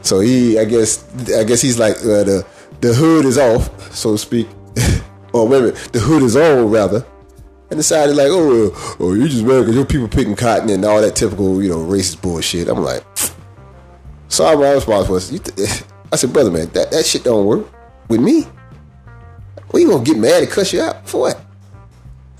So 0.00 0.20
he, 0.20 0.58
I 0.58 0.64
guess, 0.64 1.04
I 1.36 1.44
guess 1.44 1.60
he's 1.60 1.78
like 1.78 1.96
uh, 1.96 2.24
the 2.24 2.46
the 2.80 2.94
hood 2.94 3.24
is 3.24 3.38
off, 3.38 3.92
so 3.94 4.12
to 4.12 4.18
speak, 4.18 4.48
or 5.32 5.48
wait 5.48 5.60
minute, 5.60 5.74
the 5.92 5.98
hood 5.98 6.22
is 6.22 6.36
on 6.36 6.70
rather, 6.70 7.04
and 7.70 7.78
decided 7.78 8.16
like, 8.16 8.28
oh, 8.30 8.68
uh, 8.68 8.96
oh, 9.00 9.14
you 9.14 9.28
just 9.28 9.44
mad 9.44 9.60
because 9.60 9.74
your 9.74 9.84
people 9.84 10.08
picking 10.08 10.36
cotton 10.36 10.70
and 10.70 10.84
all 10.84 11.00
that 11.00 11.16
typical, 11.16 11.62
you 11.62 11.68
know, 11.68 11.78
racist 11.78 12.22
bullshit. 12.22 12.68
I'm 12.68 12.82
like, 12.82 13.04
so 14.28 14.44
my 14.58 14.72
response 14.72 15.08
was, 15.08 15.30
th- 15.30 15.82
I 16.12 16.16
said, 16.16 16.32
brother, 16.32 16.50
man, 16.50 16.68
that 16.70 16.90
that 16.90 17.04
shit 17.04 17.24
don't 17.24 17.46
work 17.46 17.66
with 18.08 18.20
me. 18.20 18.46
Well, 19.72 19.82
you 19.82 19.90
gonna 19.90 20.04
get 20.04 20.18
mad 20.18 20.42
and 20.42 20.50
cuss 20.50 20.72
you 20.72 20.80
out 20.80 21.08
for 21.08 21.22
what? 21.22 21.40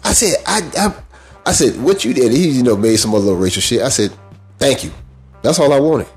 I 0.05 0.13
said, 0.13 0.37
I, 0.47 0.71
I 0.79 1.03
I 1.47 1.53
said, 1.53 1.81
what 1.81 2.05
you 2.05 2.13
did, 2.13 2.33
he, 2.33 2.49
you 2.49 2.63
know, 2.65 2.77
made 2.77 2.97
some 2.97 3.15
other 3.15 3.25
little 3.25 3.39
racial 3.39 3.63
shit. 3.63 3.81
I 3.81 3.89
said, 3.89 4.13
thank 4.59 4.83
you. 4.83 4.91
That's 5.43 5.61
all 5.61 5.73
I 5.73 5.79
wanted. 5.79 6.09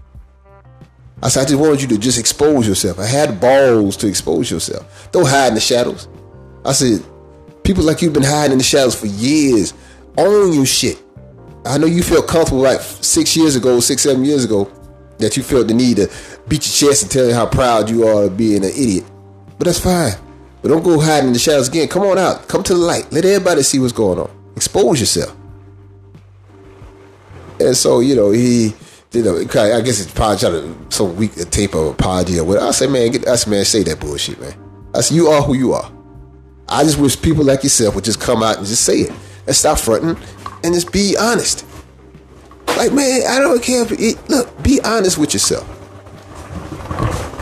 I 1.21 1.29
said, 1.29 1.41
I 1.41 1.49
just 1.49 1.59
wanted 1.59 1.81
you 1.81 1.87
to 1.89 1.97
just 1.97 2.17
expose 2.19 2.67
yourself. 2.67 2.99
I 2.99 3.05
had 3.05 3.41
balls 3.41 3.97
to 3.97 4.07
expose 4.07 4.49
yourself. 4.49 5.09
Don't 5.11 5.27
hide 5.27 5.49
in 5.49 5.55
the 5.55 5.59
shadows. 5.59 6.07
I 6.65 6.71
said, 6.71 7.03
people 7.63 7.83
like 7.83 8.01
you've 8.01 8.13
been 8.13 8.23
hiding 8.23 8.53
in 8.53 8.57
the 8.57 8.63
shadows 8.63 8.99
for 8.99 9.07
years. 9.07 9.73
Own 10.17 10.53
your 10.53 10.65
shit. 10.65 11.01
I 11.65 11.77
know 11.77 11.87
you 11.87 12.03
felt 12.03 12.27
comfortable 12.27 12.61
like 12.61 12.79
six 12.79 13.35
years 13.35 13.55
ago, 13.55 13.79
six, 13.79 14.03
seven 14.03 14.23
years 14.23 14.45
ago, 14.45 14.71
that 15.17 15.35
you 15.35 15.43
felt 15.43 15.67
the 15.67 15.73
need 15.73 15.97
to 15.97 16.09
beat 16.47 16.65
your 16.65 16.89
chest 16.89 17.03
and 17.03 17.11
tell 17.11 17.27
you 17.27 17.33
how 17.33 17.45
proud 17.45 17.89
you 17.89 18.07
are 18.07 18.23
of 18.23 18.37
being 18.37 18.63
an 18.63 18.71
idiot. 18.71 19.03
But 19.57 19.65
that's 19.65 19.79
fine. 19.79 20.13
But 20.61 20.69
don't 20.69 20.83
go 20.83 20.99
hiding 20.99 21.27
in 21.27 21.33
the 21.33 21.39
shadows 21.39 21.67
again. 21.67 21.89
Come 21.89 22.03
on 22.03 22.17
out. 22.17 22.47
Come 22.47 22.63
to 22.63 22.73
the 22.73 22.79
light. 22.79 23.11
Let 23.11 23.25
everybody 23.25 23.63
see 23.63 23.79
what's 23.79 23.93
going 23.93 24.19
on 24.19 24.39
expose 24.59 24.99
yourself. 24.99 25.35
And 27.61 27.75
so, 27.75 28.01
you 28.01 28.15
know, 28.15 28.31
he 28.31 28.73
you 29.11 29.23
know, 29.23 29.37
I 29.37 29.81
guess 29.81 29.99
it's 29.99 30.11
probably 30.13 30.37
trying 30.37 30.53
to 30.53 30.95
some 30.95 31.15
weak 31.15 31.33
tape 31.49 31.73
of 31.73 31.87
apology 31.87 32.39
or 32.39 32.45
whatever. 32.45 32.67
I 32.67 32.71
say, 32.71 32.87
man, 32.87 33.11
get 33.11 33.27
us, 33.27 33.47
man, 33.47 33.65
say 33.65 33.83
that 33.83 33.99
bullshit, 33.99 34.39
man. 34.39 34.53
I 34.93 35.01
say, 35.01 35.15
you 35.15 35.27
are 35.27 35.41
who 35.41 35.55
you 35.55 35.73
are. 35.73 35.91
I 36.67 36.83
just 36.83 36.99
wish 36.99 37.19
people 37.19 37.43
like 37.43 37.63
yourself 37.63 37.95
would 37.95 38.03
just 38.03 38.21
come 38.21 38.43
out 38.43 38.57
and 38.57 38.67
just 38.67 38.83
say 38.83 38.99
it 38.99 39.13
and 39.47 39.55
stop 39.55 39.79
fronting 39.79 40.15
and 40.63 40.73
just 40.73 40.91
be 40.91 41.15
honest. 41.19 41.65
Like, 42.67 42.93
man, 42.93 43.23
I 43.27 43.39
don't 43.39 43.63
care 43.63 43.81
if 43.81 43.91
it, 43.91 44.29
look, 44.29 44.61
be 44.61 44.79
honest 44.81 45.17
with 45.17 45.33
yourself. 45.33 45.67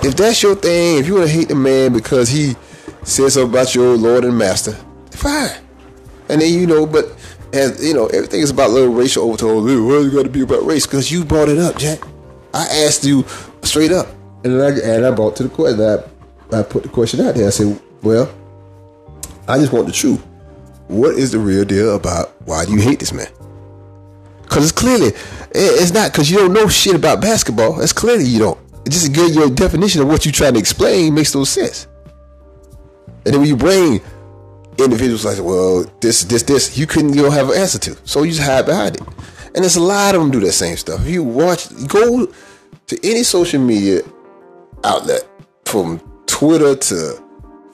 If 0.06 0.16
that's 0.16 0.42
your 0.42 0.56
thing, 0.56 1.00
if 1.00 1.08
you 1.08 1.16
want 1.16 1.28
to 1.28 1.34
hate 1.34 1.50
the 1.50 1.56
man 1.56 1.92
because 1.92 2.30
he 2.30 2.56
says 3.04 3.34
something 3.34 3.52
about 3.52 3.76
your 3.76 3.98
Lord 3.98 4.24
and 4.24 4.38
Master, 4.38 4.72
fine. 5.12 5.52
And 6.30 6.42
then 6.42 6.54
you 6.54 6.66
know, 6.66 6.86
but 6.86 7.17
and 7.54 7.80
you 7.80 7.94
know, 7.94 8.08
everything 8.08 8.42
is 8.42 8.50
about 8.50 8.72
little 8.72 8.94
racial 8.94 9.24
overtones. 9.24 9.66
Well, 9.66 10.04
you 10.04 10.12
got 10.12 10.24
to 10.24 10.30
be 10.30 10.42
about 10.42 10.66
race 10.66 10.86
because 10.86 11.12
you 11.12 11.24
brought 11.24 11.50
it 11.50 11.58
up, 11.58 11.78
Jack. 11.78 12.00
I 12.54 12.66
asked 12.86 13.04
you 13.04 13.26
straight 13.64 13.92
up, 13.92 14.08
and 14.44 14.62
I 14.62 14.70
and 14.70 15.06
I 15.06 15.12
brought 15.12 15.36
to 15.38 15.44
the 15.44 15.50
question. 15.50 15.82
I 15.82 16.60
I 16.60 16.64
put 16.64 16.84
the 16.84 16.90
question 16.90 17.22
out 17.22 17.36
there. 17.36 17.48
I 17.48 17.52
said, 17.52 17.80
well, 18.02 18.34
I 19.48 19.58
just 19.58 19.74
want 19.74 19.88
the 19.88 19.94
truth. 19.94 20.26
What 20.88 21.16
is 21.16 21.32
the 21.32 21.40
real 21.40 21.66
deal 21.66 21.96
about 21.96 22.42
why 22.46 22.66
do 22.66 22.72
you 22.72 22.82
hate 22.82 23.00
this 23.00 23.12
man? 23.12 23.28
Because 24.44 24.64
it's 24.64 24.72
clearly 24.72 25.12
it's 25.52 25.92
not 25.92 26.12
because 26.12 26.32
you 26.32 26.38
don't 26.38 26.54
know 26.54 26.68
shit 26.68 26.96
about 26.96 27.22
basketball. 27.22 27.82
It's 27.82 27.94
clearly 27.94 28.26
you 28.26 28.40
don't. 28.40 28.60
It 28.86 28.92
just 28.92 29.14
your 29.14 29.50
definition 29.50 30.02
of 30.02 30.08
what 30.08 30.26
you're 30.26 30.32
trying 30.32 30.54
to 30.54 30.60
explain 30.60 31.14
makes 31.14 31.36
no 31.36 31.44
sense. 31.44 31.88
And 33.26 33.34
then 33.34 33.42
when 33.42 33.50
you 33.50 33.58
bring 33.58 34.02
individuals 34.80 35.26
like, 35.26 35.40
well, 35.40 35.86
this, 36.02 36.24
this, 36.24 36.44
this, 36.44 36.78
you 36.78 36.88
couldn't, 36.88 37.14
you 37.14 37.24
don't 37.24 37.34
have 37.34 37.50
an 37.50 37.58
answer 37.58 37.80
to. 37.80 37.98
So 38.04 38.24
you 38.24 38.32
just 38.32 38.44
hide 38.44 38.66
behind 38.66 38.98
it. 38.98 39.02
And 39.56 39.64
there's 39.64 39.76
a 39.76 39.82
lot 39.82 40.16
of 40.16 40.22
them 40.22 40.32
do 40.32 40.40
that 40.42 40.52
same 40.52 40.78
stuff. 40.78 41.02
If 41.02 41.08
you 41.08 41.24
watch, 41.24 41.68
go 41.88 42.28
to 42.88 43.00
any 43.04 43.24
social 43.24 43.60
media 43.60 44.02
outlet, 44.84 45.28
from 45.66 46.00
Twitter 46.28 46.76
to 46.76 47.24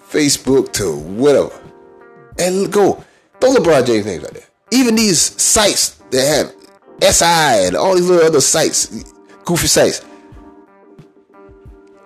Facebook 0.09 0.71
to 0.73 0.95
whatever, 0.95 1.51
and 2.39 2.71
go. 2.71 3.03
Throw 3.39 3.53
LeBron 3.53 3.85
James 3.85 4.05
names 4.05 4.23
like 4.23 4.33
that. 4.33 4.49
Even 4.71 4.95
these 4.95 5.19
sites 5.41 6.01
that 6.11 6.53
have 7.01 7.13
SI 7.13 7.67
and 7.67 7.75
all 7.75 7.95
these 7.95 8.07
little 8.07 8.25
other 8.25 8.41
sites, 8.41 9.03
goofy 9.43 9.67
sites. 9.67 10.03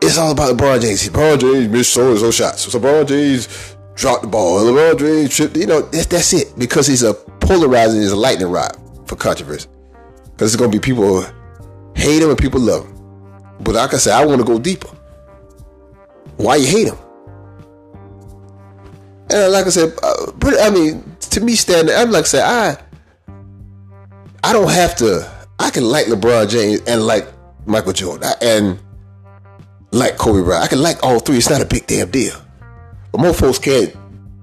It's 0.01 0.17
all 0.17 0.31
about 0.31 0.55
LeBron 0.55 0.81
James. 0.81 1.07
LeBron 1.07 1.39
James 1.39 1.67
missed 1.69 1.93
so 1.93 2.11
and 2.11 2.19
so 2.19 2.31
shots. 2.31 2.61
So 2.61 2.79
LeBron 2.79 3.07
James 3.07 3.76
dropped 3.97 4.21
the 4.21 4.27
ball. 4.27 4.95
James 4.95 5.35
tripped. 5.35 5.57
You 5.57 5.65
know, 5.65 5.81
that's, 5.81 6.33
it. 6.33 6.57
Because 6.57 6.87
he's 6.87 7.03
a 7.03 7.13
polarizing, 7.13 8.01
he's 8.01 8.11
a 8.11 8.15
lightning 8.15 8.49
rod 8.49 8.77
for 9.05 9.15
controversy. 9.15 9.67
Because 10.31 10.53
it's 10.53 10.55
going 10.55 10.71
to 10.71 10.77
be 10.77 10.81
people 10.81 11.25
hate 11.95 12.21
him 12.21 12.29
and 12.29 12.37
people 12.37 12.61
love 12.61 12.85
him. 12.85 12.93
But 13.59 13.75
like 13.75 13.93
I 13.93 13.97
said, 13.97 14.13
I 14.13 14.25
want 14.25 14.39
to 14.39 14.45
go 14.45 14.59
deeper. 14.59 14.89
Why 16.37 16.57
you 16.57 16.67
hate 16.67 16.87
him? 16.87 16.97
And 19.29 19.51
like 19.51 19.65
I 19.65 19.69
said, 19.69 19.93
uh, 20.01 20.31
I 20.61 20.69
mean, 20.69 21.03
to 21.19 21.41
me, 21.41 21.55
standing, 21.55 21.93
I'm 21.93 22.11
like 22.11 22.23
I 22.23 22.27
said, 22.27 22.43
I, 22.43 22.77
I 24.43 24.53
don't 24.53 24.69
have 24.69 24.95
to. 24.97 25.29
I 25.59 25.71
can 25.71 25.83
like 25.83 26.05
LeBron 26.05 26.49
James 26.49 26.81
and 26.87 27.05
like 27.05 27.27
Michael 27.65 27.93
Jordan 27.93 28.31
and 28.41 28.79
like 29.91 30.17
Kobe 30.17 30.43
Bryant. 30.43 30.63
I 30.63 30.67
can 30.67 30.81
like 30.81 31.03
all 31.03 31.19
three. 31.19 31.37
It's 31.37 31.49
not 31.49 31.61
a 31.61 31.65
big 31.65 31.87
damn 31.87 32.11
deal. 32.11 32.35
But 33.17 33.23
most 33.23 33.39
folks 33.39 33.57
can't 33.57 33.95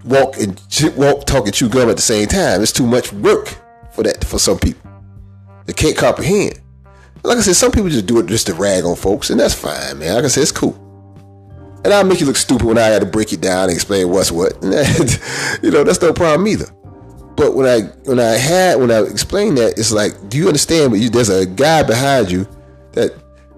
walk 0.04 0.36
and 0.36 0.60
walk, 0.96 1.26
talk, 1.26 1.44
and 1.44 1.54
chew 1.54 1.68
gum 1.68 1.88
at 1.88 1.96
the 1.96 2.02
same 2.02 2.26
time. 2.26 2.60
It's 2.60 2.72
too 2.72 2.86
much 2.86 3.12
work 3.12 3.56
for 3.92 4.02
that 4.02 4.24
for 4.24 4.40
some 4.40 4.58
people. 4.58 4.90
They 5.66 5.72
can't 5.72 5.96
comprehend. 5.96 6.60
Like 7.22 7.38
I 7.38 7.40
said, 7.42 7.54
some 7.54 7.70
people 7.70 7.88
just 7.88 8.06
do 8.06 8.18
it 8.18 8.26
just 8.26 8.48
to 8.48 8.54
rag 8.54 8.84
on 8.84 8.96
folks, 8.96 9.30
and 9.30 9.38
that's 9.38 9.54
fine, 9.54 10.00
man. 10.00 10.16
Like 10.16 10.24
I 10.24 10.28
said, 10.28 10.42
it's 10.42 10.50
cool. 10.50 10.74
And 11.84 11.94
I'll 11.94 12.04
make 12.04 12.18
you 12.18 12.26
look 12.26 12.34
stupid 12.34 12.66
when 12.66 12.76
I 12.76 12.86
had 12.86 13.00
to 13.00 13.06
break 13.06 13.32
it 13.32 13.40
down 13.40 13.64
and 13.64 13.72
explain 13.72 14.08
what's 14.10 14.32
what. 14.32 14.60
That, 14.60 15.60
you 15.62 15.70
know, 15.70 15.84
that's 15.84 16.02
no 16.02 16.12
problem 16.12 16.48
either. 16.48 16.66
But 17.36 17.54
when 17.54 17.66
I 17.66 17.86
when 18.08 18.18
I 18.18 18.32
had 18.32 18.80
when 18.80 18.90
I 18.90 19.02
explained 19.02 19.56
that, 19.58 19.78
it's 19.78 19.92
like, 19.92 20.28
do 20.28 20.36
you 20.36 20.48
understand? 20.48 20.90
But 20.90 21.00
you, 21.00 21.10
there's 21.10 21.28
a 21.28 21.46
guy 21.46 21.84
behind 21.84 22.30
you 22.30 22.48
that 22.92 23.12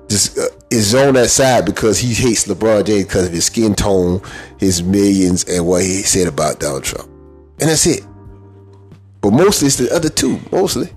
just 0.08 0.38
uh, 0.38 0.48
is 0.76 0.94
on 0.94 1.14
that 1.14 1.30
side 1.30 1.64
because 1.64 1.98
he 1.98 2.14
hates 2.14 2.46
LeBron 2.46 2.84
James 2.86 3.06
because 3.06 3.26
of 3.26 3.32
his 3.32 3.46
skin 3.46 3.74
tone, 3.74 4.20
his 4.58 4.82
millions, 4.82 5.44
and 5.44 5.66
what 5.66 5.82
he 5.82 6.02
said 6.02 6.28
about 6.28 6.60
Donald 6.60 6.84
Trump. 6.84 7.08
And 7.60 7.70
that's 7.70 7.86
it. 7.86 8.04
But 9.20 9.32
mostly 9.32 9.66
it's 9.66 9.76
the 9.76 9.90
other 9.94 10.08
two, 10.08 10.38
mostly. 10.52 10.88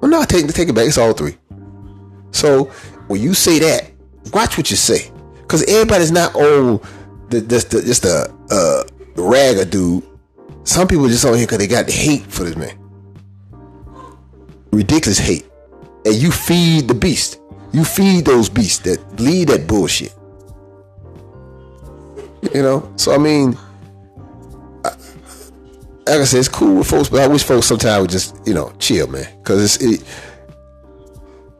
Well, 0.00 0.10
no, 0.10 0.24
take, 0.24 0.46
take 0.48 0.68
it 0.68 0.74
back. 0.74 0.86
It's 0.86 0.98
all 0.98 1.12
three. 1.12 1.36
So 2.32 2.64
when 3.08 3.20
you 3.20 3.34
say 3.34 3.58
that, 3.58 3.90
watch 4.32 4.56
what 4.56 4.70
you 4.70 4.76
say. 4.76 5.10
Because 5.42 5.64
everybody's 5.64 6.12
not 6.12 6.34
on 6.34 6.80
the, 7.28 7.40
the, 7.40 7.58
the 7.70 7.82
just 7.82 8.04
a 8.04 8.32
uh, 8.50 8.84
ragger 9.16 9.64
dude. 9.64 10.04
Some 10.64 10.86
people 10.86 11.08
just 11.08 11.24
on 11.24 11.34
here 11.34 11.46
because 11.46 11.58
they 11.58 11.66
got 11.66 11.86
the 11.86 11.92
hate 11.92 12.22
for 12.22 12.44
this 12.44 12.56
man. 12.56 12.78
Ridiculous 14.72 15.18
hate. 15.18 15.46
And 16.04 16.14
you 16.14 16.30
feed 16.30 16.86
the 16.86 16.94
beast. 16.94 17.39
You 17.72 17.84
feed 17.84 18.24
those 18.24 18.48
beasts 18.48 18.78
that 18.80 19.16
bleed 19.16 19.48
that 19.48 19.66
bullshit. 19.66 20.14
You 22.54 22.62
know, 22.62 22.92
so 22.96 23.14
I 23.14 23.18
mean, 23.18 23.56
like 24.82 26.20
I 26.20 26.24
said, 26.24 26.38
it's 26.38 26.48
cool 26.48 26.78
with 26.78 26.88
folks, 26.88 27.08
but 27.08 27.20
I 27.20 27.26
wish 27.28 27.44
folks 27.44 27.66
sometimes 27.66 28.00
would 28.00 28.10
just, 28.10 28.36
you 28.46 28.54
know, 28.54 28.72
chill, 28.78 29.06
man. 29.06 29.26
Because 29.38 29.76
it's 29.76 29.84
it, 29.84 30.06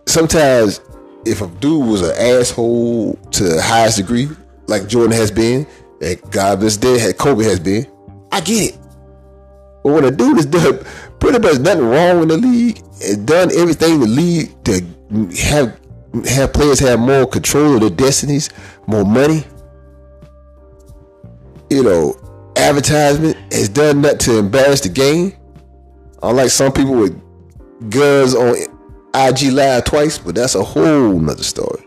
sometimes 0.06 0.80
if 1.24 1.42
a 1.42 1.46
dude 1.46 1.86
was 1.86 2.02
an 2.02 2.16
asshole 2.16 3.14
to 3.32 3.44
the 3.44 3.62
highest 3.62 3.98
degree, 3.98 4.28
like 4.66 4.88
Jordan 4.88 5.12
has 5.12 5.30
been, 5.30 5.66
and 6.00 6.20
God 6.30 6.60
bless 6.60 6.76
dead, 6.76 7.00
had 7.00 7.18
Kobe 7.18 7.44
has 7.44 7.60
been, 7.60 7.86
I 8.32 8.40
get 8.40 8.74
it. 8.74 8.78
But 9.82 9.92
when 9.92 10.04
a 10.04 10.10
dude 10.10 10.36
has 10.36 10.46
done 10.46 10.80
pretty 11.20 11.38
much 11.38 11.58
nothing 11.60 11.84
wrong 11.84 12.22
in 12.22 12.28
the 12.28 12.36
league 12.36 12.82
and 13.04 13.26
done 13.26 13.50
everything 13.56 14.00
the 14.00 14.06
league 14.06 14.64
to 14.64 14.80
have 15.42 15.79
have 16.26 16.52
players 16.52 16.78
have 16.80 16.98
more 16.98 17.26
control 17.26 17.74
of 17.74 17.80
their 17.80 17.90
destinies, 17.90 18.50
more 18.86 19.04
money. 19.04 19.44
You 21.70 21.84
know, 21.84 22.16
advertisement 22.56 23.36
has 23.52 23.68
done 23.68 24.02
that 24.02 24.20
to 24.20 24.38
embarrass 24.38 24.80
the 24.80 24.88
game. 24.88 25.34
Unlike 26.22 26.50
some 26.50 26.72
people 26.72 26.94
with 26.94 27.20
guns 27.90 28.34
on 28.34 28.56
IG 29.14 29.52
Live 29.52 29.84
twice, 29.84 30.18
but 30.18 30.34
that's 30.34 30.54
a 30.54 30.62
whole 30.62 31.18
nother 31.18 31.42
story. 31.42 31.86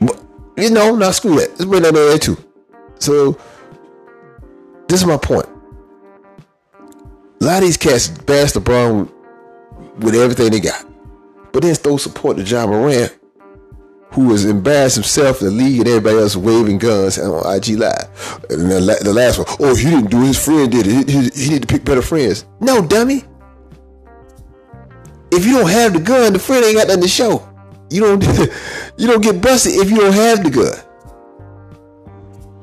But, 0.00 0.22
you 0.56 0.70
know, 0.70 0.96
now 0.96 1.10
screw 1.12 1.36
that. 1.36 1.50
Let's 1.50 1.64
bring 1.64 1.82
that 1.82 1.94
in 1.96 2.18
too. 2.18 2.36
So, 2.98 3.38
this 4.88 5.00
is 5.00 5.06
my 5.06 5.16
point. 5.16 5.46
A 7.40 7.44
lot 7.44 7.58
of 7.58 7.64
these 7.64 7.76
cats 7.76 8.08
bash 8.08 8.52
LeBron 8.52 9.10
with 9.98 10.14
everything 10.14 10.50
they 10.50 10.60
got. 10.60 10.85
But 11.56 11.62
then 11.62 11.74
throw 11.74 11.96
support 11.96 12.36
to 12.36 12.42
Ja 12.42 12.66
Morant, 12.66 13.18
who 14.10 14.26
was 14.26 14.44
embarrassed 14.44 14.96
himself, 14.96 15.38
the 15.38 15.50
league, 15.50 15.78
and 15.78 15.88
everybody 15.88 16.18
else 16.18 16.36
waving 16.36 16.76
guns 16.76 17.18
on 17.18 17.56
IG 17.56 17.78
Live. 17.78 18.44
And 18.50 18.70
the 18.70 19.12
last 19.16 19.38
one, 19.38 19.46
oh, 19.60 19.74
he 19.74 19.84
didn't 19.88 20.10
do 20.10 20.20
it, 20.20 20.26
his 20.26 20.44
friend 20.44 20.70
did 20.70 20.86
it. 20.86 21.08
He, 21.08 21.18
he, 21.18 21.30
he 21.30 21.50
need 21.54 21.62
to 21.62 21.66
pick 21.66 21.82
better 21.82 22.02
friends. 22.02 22.44
No, 22.60 22.86
dummy. 22.86 23.24
If 25.32 25.46
you 25.46 25.54
don't 25.54 25.70
have 25.70 25.94
the 25.94 26.00
gun, 26.00 26.34
the 26.34 26.38
friend 26.38 26.62
ain't 26.62 26.76
got 26.76 26.88
nothing 26.88 27.04
to 27.04 27.08
show. 27.08 27.48
You 27.88 28.02
don't 28.02 28.22
you 28.98 29.06
don't 29.06 29.22
get 29.22 29.40
busted 29.40 29.76
if 29.76 29.90
you 29.90 29.96
don't 29.96 30.12
have 30.12 30.44
the 30.44 30.50
gun. 30.50 30.74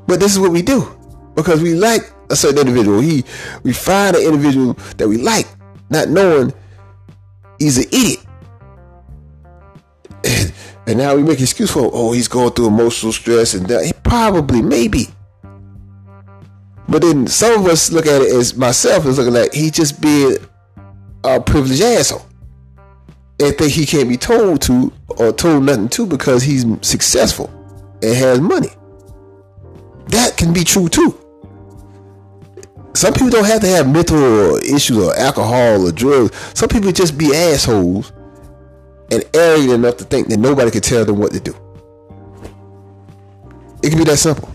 But 0.06 0.20
this 0.20 0.34
is 0.34 0.40
what 0.40 0.52
we 0.52 0.62
do. 0.62 0.88
Because 1.34 1.64
we 1.64 1.74
like 1.74 2.14
a 2.30 2.36
certain 2.36 2.60
individual. 2.60 3.00
He 3.00 3.26
we 3.64 3.74
find 3.74 4.16
an 4.16 4.22
individual 4.22 4.74
that 4.98 5.08
we 5.08 5.18
like, 5.18 5.48
not 5.90 6.10
knowing 6.10 6.54
he's 7.58 7.80
an 7.80 7.86
idiot. 7.86 8.24
And, 10.24 10.54
and 10.88 10.98
now 10.98 11.16
we 11.16 11.24
make 11.24 11.40
excuse 11.40 11.72
for, 11.72 11.90
oh, 11.94 12.12
he's 12.12 12.28
going 12.28 12.52
through 12.52 12.68
emotional 12.68 13.12
stress 13.12 13.54
and 13.54 13.68
that. 13.68 13.86
He 13.86 13.94
probably, 14.04 14.62
maybe. 14.62 15.08
But 16.88 17.02
then 17.02 17.28
some 17.28 17.62
of 17.62 17.66
us 17.68 17.92
look 17.92 18.06
at 18.06 18.22
it 18.22 18.34
as 18.34 18.56
myself 18.56 19.06
is 19.06 19.18
looking 19.18 19.34
like 19.34 19.54
he 19.54 19.72
just 19.72 20.02
being 20.02 20.38
a 21.24 21.40
privileged 21.40 21.82
asshole. 21.82 22.26
And 23.40 23.58
think 23.58 23.72
he 23.72 23.86
can't 23.86 24.08
be 24.08 24.18
told 24.18 24.62
to 24.64 24.94
or 25.08 25.32
told 25.32 25.64
nothing 25.64 25.90
to 25.90 26.06
because 26.06 26.44
he's 26.44 26.66
successful 26.82 27.50
and 28.02 28.16
has 28.16 28.40
money. 28.40 28.70
That 30.08 30.38
can 30.38 30.54
be 30.54 30.64
true 30.64 30.88
too. 30.90 31.18
Some 32.94 33.14
people 33.14 33.30
don't 33.30 33.46
have 33.46 33.62
to 33.62 33.68
have 33.68 33.92
mental 33.92 34.58
issues 34.58 34.98
or 34.98 35.16
alcohol 35.18 35.88
or 35.88 35.92
drugs. 35.92 36.36
Some 36.54 36.70
people 36.70 36.92
just 36.92 37.18
be 37.18 37.34
assholes 37.34 38.12
and 39.14 39.24
arrogant 39.36 39.72
enough 39.72 39.98
to 39.98 40.06
think 40.06 40.28
that 40.30 40.40
nobody 40.40 40.72
can 40.72 40.82
tell 40.82 41.06
them 41.06 41.20
what 41.20 41.32
to 41.34 41.40
do. 41.40 41.56
It 43.84 43.92
can 43.92 44.00
be 44.00 44.06
that 44.06 44.18
simple. 44.18 44.50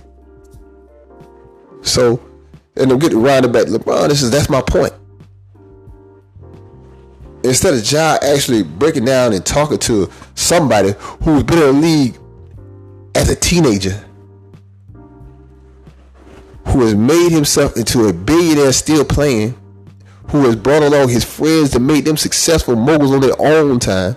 So, 1.83 2.21
and 2.77 2.91
I'm 2.93 2.99
getting 2.99 3.23
round 3.23 3.47
about 3.47 3.69
LeBron. 3.69 4.09
This 4.09 4.23
is 4.23 4.31
that's 4.31 4.50
my 4.50 4.62
point. 4.62 4.93
instead 7.45 7.75
of 7.75 7.91
Ja 7.91 8.19
actually 8.23 8.62
breaking 8.62 9.05
down 9.05 9.33
and 9.33 9.45
talking 9.45 9.79
to 9.79 10.11
somebody 10.35 10.95
who's 11.23 11.43
been 11.43 11.59
in 11.59 11.67
the 11.67 11.73
league 11.73 12.19
as 13.15 13.31
a 13.31 13.37
teenager, 13.37 14.05
who 16.67 16.83
has 16.83 16.95
made 16.95 17.31
himself 17.31 17.77
into 17.77 18.09
a 18.09 18.12
billionaire 18.12 18.73
still 18.73 19.05
playing, 19.05 19.57
who 20.29 20.45
has 20.45 20.57
brought 20.57 20.83
along 20.83 21.09
his 21.09 21.25
friends 21.25 21.71
to 21.71 21.81
make 21.81 22.05
them 22.05 22.17
successful 22.17 22.77
moguls 22.77 23.12
on 23.12 23.21
their 23.21 23.41
own 23.41 23.79
time, 23.79 24.17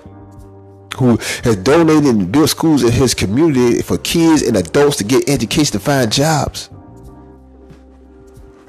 who 1.01 1.17
has 1.43 1.55
donated 1.57 2.05
and 2.05 2.31
built 2.31 2.49
schools 2.49 2.83
in 2.83 2.91
his 2.91 3.13
community 3.13 3.81
for 3.81 3.97
kids 3.97 4.43
and 4.43 4.55
adults 4.55 4.97
to 4.97 5.03
get 5.03 5.27
education 5.27 5.73
to 5.73 5.79
find 5.79 6.11
jobs, 6.11 6.69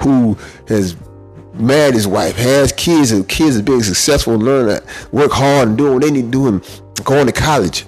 who 0.01 0.37
has 0.67 0.97
married 1.55 1.95
his 1.95 2.09
wife, 2.09 2.35
has 2.37 2.73
kids, 2.73 3.13
and 3.13 3.29
kids 3.29 3.59
are 3.59 3.63
being 3.63 3.83
successful 3.83 4.35
and 4.35 4.43
learning, 4.43 4.81
work 5.13 5.31
hard 5.31 5.69
and 5.69 5.79
doing 5.79 5.93
what 5.93 6.03
they 6.03 6.11
need 6.11 6.23
to 6.23 6.31
do 6.31 6.49
and 6.49 6.83
going 7.05 7.27
to 7.27 7.33
college. 7.33 7.85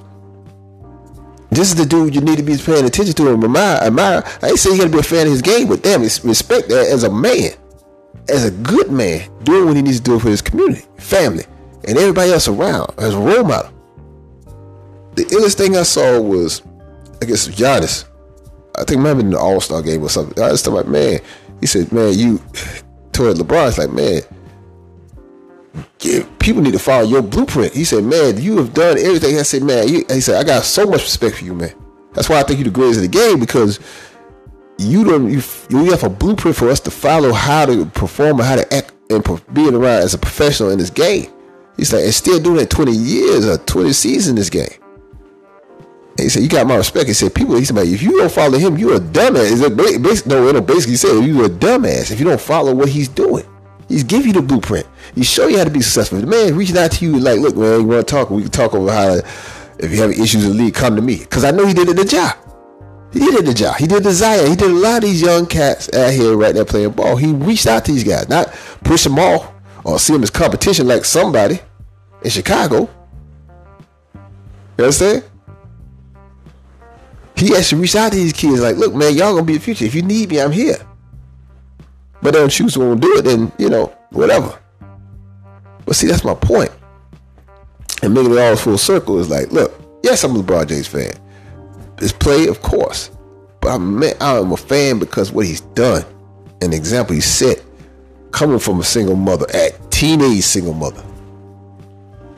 This 1.51 1.69
is 1.69 1.77
the 1.77 1.87
dude 1.87 2.15
you 2.15 2.21
need 2.21 2.37
to 2.37 2.43
be 2.43 2.57
paying 2.57 2.85
attention 2.85 3.15
to 3.15 3.33
and 3.33 3.43
admire. 3.43 3.79
admire. 3.79 4.25
I 4.43 4.49
ain't 4.49 4.59
saying 4.59 4.77
you 4.77 4.83
gotta 4.83 4.93
be 4.93 4.99
a 4.99 5.03
fan 5.03 5.27
of 5.27 5.33
his 5.33 5.43
game, 5.43 5.69
but 5.69 5.83
damn, 5.83 6.03
respect 6.03 6.69
that 6.69 6.89
as 6.93 7.05
a 7.05 7.11
man, 7.11 7.53
as 8.29 8.45
a 8.45 8.51
good 8.51 8.91
man, 8.91 9.31
doing 9.45 9.67
what 9.67 9.77
he 9.77 9.83
needs 9.83 9.99
to 9.99 10.05
do 10.05 10.19
for 10.19 10.29
his 10.29 10.43
community, 10.43 10.85
family, 10.99 11.45
and 11.87 11.97
everybody 11.97 12.33
else 12.33 12.49
around 12.49 12.93
as 12.99 13.15
a 13.15 13.19
role 13.19 13.45
model. 13.45 13.74
The 15.15 15.25
illest 15.27 15.57
thing 15.57 15.77
I 15.77 15.83
saw 15.83 16.21
was, 16.21 16.63
I 17.23 17.27
guess, 17.27 17.49
Giannis. 17.49 18.05
I 18.77 18.85
think 18.85 19.01
maybe 19.01 19.21
in 19.21 19.31
the 19.31 19.39
All 19.39 19.61
Star 19.61 19.83
game 19.83 20.03
or 20.03 20.09
something. 20.09 20.43
I 20.43 20.51
was 20.51 20.63
talking 20.63 20.81
about, 20.81 20.91
man, 20.91 21.21
he 21.61 21.67
said, 21.67 21.93
man, 21.93 22.19
you 22.19 22.39
toward 23.13 23.37
LeBron. 23.37 23.69
It's 23.69 23.79
like, 23.79 23.93
man, 23.93 24.23
people 26.39 26.63
need 26.63 26.73
to 26.73 26.79
follow 26.79 27.07
your 27.07 27.23
blueprint. 27.23 27.73
He 27.73 27.85
said, 27.85 28.05
man, 28.05 28.41
you 28.41 28.57
have 28.59 28.75
done 28.75 28.99
everything. 28.99 29.39
I 29.39 29.43
said, 29.43 29.63
man, 29.63 29.89
you, 29.89 30.05
he 30.11 30.21
said, 30.21 30.37
I 30.37 30.45
got 30.45 30.65
so 30.65 30.87
much 30.87 31.03
respect 31.03 31.37
for 31.37 31.45
you, 31.45 31.55
man. 31.55 31.73
That's 32.13 32.29
why 32.29 32.41
I 32.41 32.43
think 32.43 32.59
you're 32.59 32.65
the 32.65 32.71
greatest 32.71 33.01
in 33.01 33.11
the 33.11 33.17
game 33.17 33.41
because 33.41 33.81
you 34.79 35.05
don't 35.05 35.31
you, 35.31 35.41
you 35.71 35.91
have 35.91 36.03
a 36.03 36.09
blueprint 36.09 36.57
for 36.57 36.69
us 36.69 36.81
to 36.81 36.91
follow 36.91 37.33
how 37.33 37.67
to 37.67 37.87
perform 37.87 38.41
and 38.41 38.49
how 38.49 38.57
to 38.57 38.75
act 38.75 38.93
and 39.11 39.25
being 39.53 39.75
around 39.75 40.03
as 40.03 40.15
a 40.15 40.19
professional 40.19 40.71
in 40.71 40.79
this 40.79 40.91
game. 40.91 41.31
He's 41.77 41.93
like, 41.93 42.05
and 42.05 42.15
still 42.15 42.41
doing 42.41 42.61
it 42.61 42.71
20 42.71 42.93
years 42.93 43.47
or 43.47 43.59
20 43.59 43.93
seasons 43.93 44.29
in 44.29 44.37
this 44.37 44.51
game. 44.51 44.84
He 46.17 46.29
said, 46.29 46.43
"You 46.43 46.49
got 46.49 46.67
my 46.67 46.77
respect." 46.77 47.09
He 47.09 47.13
said, 47.13 47.35
"People." 47.35 47.57
He 47.57 47.65
said, 47.65 47.77
"If 47.79 48.03
you 48.03 48.19
don't 48.19 48.31
follow 48.31 48.57
him, 48.59 48.79
you're 48.79 48.97
a 48.97 49.01
dumbass." 49.01 49.61
He 49.61 49.99
basically, 49.99 50.33
no, 50.33 50.53
no, 50.53 50.61
basically, 50.61 50.97
said, 50.97 51.25
"You're 51.25 51.47
a 51.47 51.49
dumbass 51.49 52.11
if 52.11 52.19
you 52.21 52.25
don't 52.25 52.41
follow 52.41 52.75
what 52.75 52.89
he's 52.89 53.09
doing." 53.09 53.45
He's 53.89 54.05
give 54.05 54.27
you 54.27 54.33
the 54.33 54.41
blueprint. 54.41 54.87
He 55.15 55.23
show 55.25 55.47
you 55.49 55.59
how 55.59 55.65
to 55.65 55.71
be 55.71 55.83
successful. 55.83 56.19
The 56.19 56.27
man 56.27 56.57
reaching 56.57 56.79
out 56.79 56.93
to 56.93 57.05
you 57.05 57.19
like, 57.19 57.41
"Look, 57.41 57.57
man, 57.57 57.81
you 57.81 57.87
want 57.87 58.07
to 58.07 58.15
talk? 58.15 58.31
We 58.31 58.43
can 58.43 58.51
talk 58.51 58.75
over 58.75 58.91
how. 58.91 59.21
if 59.79 59.91
you 59.91 60.01
have 60.01 60.13
issues 60.13 60.45
in 60.45 60.57
the 60.57 60.63
league, 60.63 60.75
come 60.75 60.97
to 60.97 61.03
me." 61.03 61.17
Because 61.17 61.45
I 61.45 61.51
know 61.51 61.67
he 61.67 61.75
did 61.75 61.89
it 61.89 61.97
the 61.97 62.05
job. 62.05 62.37
He 63.13 63.21
did 63.21 63.47
the 63.47 63.55
job. 63.55 63.77
He 63.77 63.87
did 63.87 64.03
the 64.03 64.13
Zion. 64.13 64.49
He 64.49 64.57
did 64.57 64.71
a 64.71 64.75
lot 64.75 64.99
of 64.99 65.03
these 65.03 65.23
young 65.23 65.47
cats 65.47 65.93
out 65.93 66.13
here 66.13 66.37
right 66.37 66.55
there 66.55 66.65
playing 66.65 66.91
ball. 66.91 67.17
He 67.17 67.33
reached 67.33 67.67
out 67.67 67.85
to 67.85 67.93
these 67.93 68.03
guys, 68.03 68.29
not 68.29 68.53
push 68.83 69.05
them 69.05 69.19
off 69.19 69.53
or 69.85 69.99
see 70.01 70.13
them 70.13 70.23
as 70.23 70.31
competition 70.31 70.89
like 70.89 71.05
somebody 71.05 71.61
in 72.23 72.31
Chicago. 72.31 72.89
You 74.79 74.85
understand? 74.85 75.25
He 77.37 77.49
has 77.55 77.69
to 77.71 77.77
reach 77.77 77.97
out 77.97 78.13
to 78.13 78.17
these 78.17 78.33
kids 78.33 78.61
like, 78.61 78.77
look, 78.77 78.95
man, 78.95 79.15
y'all 79.15 79.33
gonna 79.35 79.45
be 79.45 79.55
the 79.55 79.61
future. 79.61 79.85
If 79.85 79.95
you 79.95 80.03
need 80.03 80.31
me, 80.31 80.41
I'm 80.41 80.53
here. 80.53 80.77
But 82.23 82.33
they 82.33 82.39
don't 82.39 82.51
choose 82.51 82.75
to 82.75 82.97
do 82.97 83.19
it, 83.19 83.23
then, 83.23 83.53
you 83.59 83.69
know, 83.69 83.87
whatever. 84.11 84.59
But 85.85 85.97
see, 85.97 86.07
that's 86.07 86.25
my 86.25 86.35
point. 86.35 86.71
And 88.03 88.15
making 88.15 88.33
it 88.33 88.39
all 88.39 88.57
full 88.57 88.79
circle 88.79 89.19
is 89.19 89.29
like, 89.29 89.51
look, 89.51 89.75
yes, 90.03 90.25
I'm 90.25 90.37
a 90.37 90.43
LeBron 90.43 90.69
James 90.69 90.87
fan. 90.87 91.13
His 91.99 92.13
play, 92.13 92.47
of 92.47 92.63
course. 92.63 93.11
But 93.61 93.75
I'm, 93.75 94.03
I'm 94.21 94.53
a 94.53 94.57
fan 94.57 94.99
because 94.99 95.33
what 95.33 95.47
he's 95.47 95.61
done. 95.61 96.05
An 96.63 96.73
example 96.73 97.15
he 97.15 97.21
set 97.21 97.63
coming 98.31 98.59
from 98.59 98.81
a 98.81 98.85
single 98.85 99.17
mother, 99.17 99.47
at 99.55 99.91
teenage 99.91 100.43
single 100.43 100.75
mother, 100.75 101.03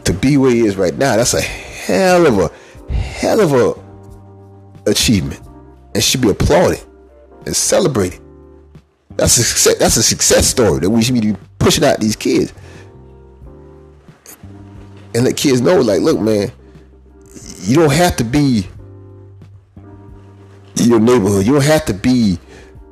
to 0.04 0.12
be 0.12 0.36
where 0.36 0.50
he 0.50 0.60
is 0.60 0.76
right 0.76 0.94
now, 0.94 1.16
that's 1.16 1.34
a 1.34 1.40
hell 1.40 2.26
of 2.26 2.38
a 2.38 2.92
hell 2.92 3.40
of 3.40 3.52
a 3.52 3.85
achievement 4.86 5.40
and 5.94 6.02
should 6.02 6.20
be 6.20 6.30
applauded 6.30 6.80
and 7.44 7.54
celebrated. 7.54 8.20
That's 9.16 9.36
a 9.38 9.44
success, 9.44 9.78
that's 9.78 9.96
a 9.96 10.02
success 10.02 10.46
story 10.46 10.80
that 10.80 10.90
we 10.90 11.02
should 11.02 11.20
be 11.20 11.36
pushing 11.58 11.84
out 11.84 12.00
these 12.00 12.16
kids. 12.16 12.52
And 15.14 15.24
let 15.24 15.36
kids 15.36 15.62
know, 15.62 15.80
like, 15.80 16.02
look, 16.02 16.20
man, 16.20 16.52
you 17.62 17.76
don't 17.76 17.92
have 17.92 18.16
to 18.16 18.24
be 18.24 18.66
your 20.76 21.00
neighborhood. 21.00 21.46
You 21.46 21.54
don't 21.54 21.64
have 21.64 21.86
to 21.86 21.94
be 21.94 22.38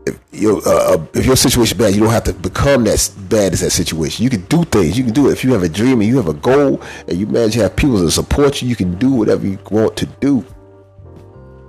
if 0.07 0.19
your 0.33 0.57
uh, 0.67 0.95
uh, 0.95 1.07
if 1.15 1.27
your 1.27 1.37
situation 1.37 1.77
bad. 1.77 1.95
You 1.95 2.01
don't 2.01 2.11
have 2.11 2.25
to 2.25 2.33
become 2.33 2.85
that 2.85 3.11
bad 3.29 3.53
as 3.53 3.61
that 3.61 3.71
situation. 3.71 4.25
You 4.25 4.31
can 4.31 4.43
do 4.47 4.65
things. 4.65 4.97
You 4.97 5.05
can 5.05 5.13
do 5.13 5.29
it 5.29 5.33
if 5.33 5.45
you 5.45 5.53
have 5.53 5.63
a 5.63 5.69
dream 5.69 6.01
and 6.01 6.09
you 6.09 6.17
have 6.17 6.29
a 6.29 6.35
goal, 6.35 6.81
and 7.07 7.19
you 7.19 7.27
manage 7.27 7.55
to 7.55 7.63
have 7.63 7.77
people 7.77 7.99
to 7.99 8.11
support 8.11 8.63
you. 8.63 8.69
You 8.69 8.77
can 8.77 8.99
do 8.99 9.13
whatever 9.13 9.47
you 9.47 9.59
want 9.71 9.97
to 9.99 10.07
do 10.07 10.45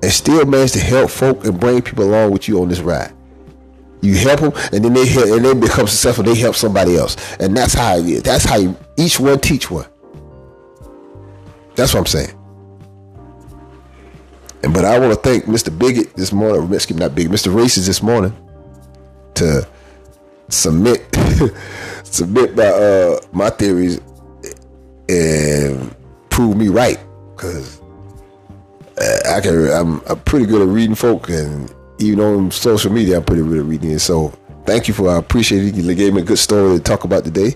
and 0.06 0.14
still 0.14 0.46
manage 0.46 0.74
to 0.74 0.80
help 0.80 1.10
folk 1.10 1.46
and 1.46 1.60
bring 1.60 1.82
people 1.82 2.04
along 2.04 2.30
with 2.30 2.48
you 2.48 2.62
on 2.62 2.70
this 2.70 2.80
ride. 2.80 3.12
You 4.02 4.14
help 4.16 4.40
them, 4.40 4.52
and 4.72 4.86
then 4.86 4.94
they 4.94 5.08
help, 5.08 5.26
and 5.30 5.44
they 5.44 5.54
become 5.56 5.88
successful. 5.88 6.24
They 6.24 6.36
help 6.36 6.54
somebody 6.54 6.96
else, 6.96 7.18
and 7.40 7.58
that's 7.58 7.74
how 7.74 7.98
it 7.98 8.06
is. 8.06 8.22
That's 8.22 8.46
how 8.46 8.58
you, 8.58 8.78
each 8.98 9.20
one 9.20 9.40
teach 9.40 9.72
one. 9.72 9.88
That's 11.74 11.96
what 11.96 12.02
I'm 12.02 12.06
saying. 12.06 12.38
And 14.62 14.76
but 14.76 14.86
I 14.86 15.00
want 15.00 15.12
to 15.12 15.20
thank 15.20 15.46
Mr. 15.46 15.76
Bigot 15.76 16.16
this 16.16 16.32
morning, 16.32 16.62
or 16.62 16.76
excuse 16.76 17.00
me, 17.00 17.04
not 17.04 17.16
Bigot, 17.16 17.32
Mr. 17.32 17.52
Racist 17.52 17.88
this 17.88 18.04
morning, 18.04 18.32
to 19.34 19.68
submit 20.50 21.04
submit 22.04 22.56
my 22.56 22.68
uh, 22.68 23.20
my 23.32 23.50
theories 23.50 24.00
and 25.10 25.96
prove 26.30 26.56
me 26.56 26.68
right 26.68 27.00
because 27.36 27.82
I 28.98 29.42
can. 29.42 29.70
I'm, 29.72 30.02
I'm 30.08 30.20
pretty 30.22 30.46
good 30.46 30.62
at 30.62 30.68
reading 30.68 30.96
folk, 30.96 31.30
and 31.30 31.74
even 32.00 32.20
on 32.20 32.52
social 32.52 32.92
media, 32.92 33.18
I'm 33.18 33.24
pretty 33.24 33.44
good 33.44 33.60
at 33.60 33.66
reading 33.66 33.92
it. 33.92 34.00
So 34.00 34.30
thank 34.66 34.88
you 34.88 34.94
for. 34.94 35.10
I 35.10 35.18
appreciate 35.18 35.66
it. 35.66 35.76
You 35.76 35.96
gave 35.96 36.14
me 36.14 36.22
a 36.22 36.26
good 36.26 36.40
story 36.40 36.78
to 36.78 36.84
talk 36.84 37.04
about 37.04 37.24
today. 37.24 37.56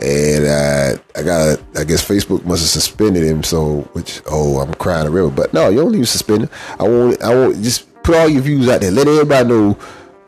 And 0.00 0.46
uh, 0.46 1.02
I 1.14 1.22
got, 1.22 1.60
I 1.76 1.84
guess 1.84 2.06
Facebook 2.06 2.44
must 2.44 2.62
have 2.62 2.70
suspended 2.70 3.24
him. 3.24 3.42
So, 3.42 3.82
which, 3.92 4.22
oh, 4.30 4.58
I'm 4.60 4.72
crying 4.74 5.06
a 5.06 5.10
river. 5.10 5.30
But 5.30 5.52
no, 5.52 5.68
you 5.68 5.78
don't 5.80 5.92
leave 5.92 6.08
suspended. 6.08 6.48
I 6.78 6.84
won't, 6.84 7.22
I 7.22 7.34
won't 7.34 7.62
just 7.62 7.92
put 8.02 8.16
all 8.16 8.28
your 8.28 8.40
views 8.42 8.68
out 8.68 8.80
there. 8.80 8.90
Let 8.90 9.06
everybody 9.06 9.48
know 9.48 9.72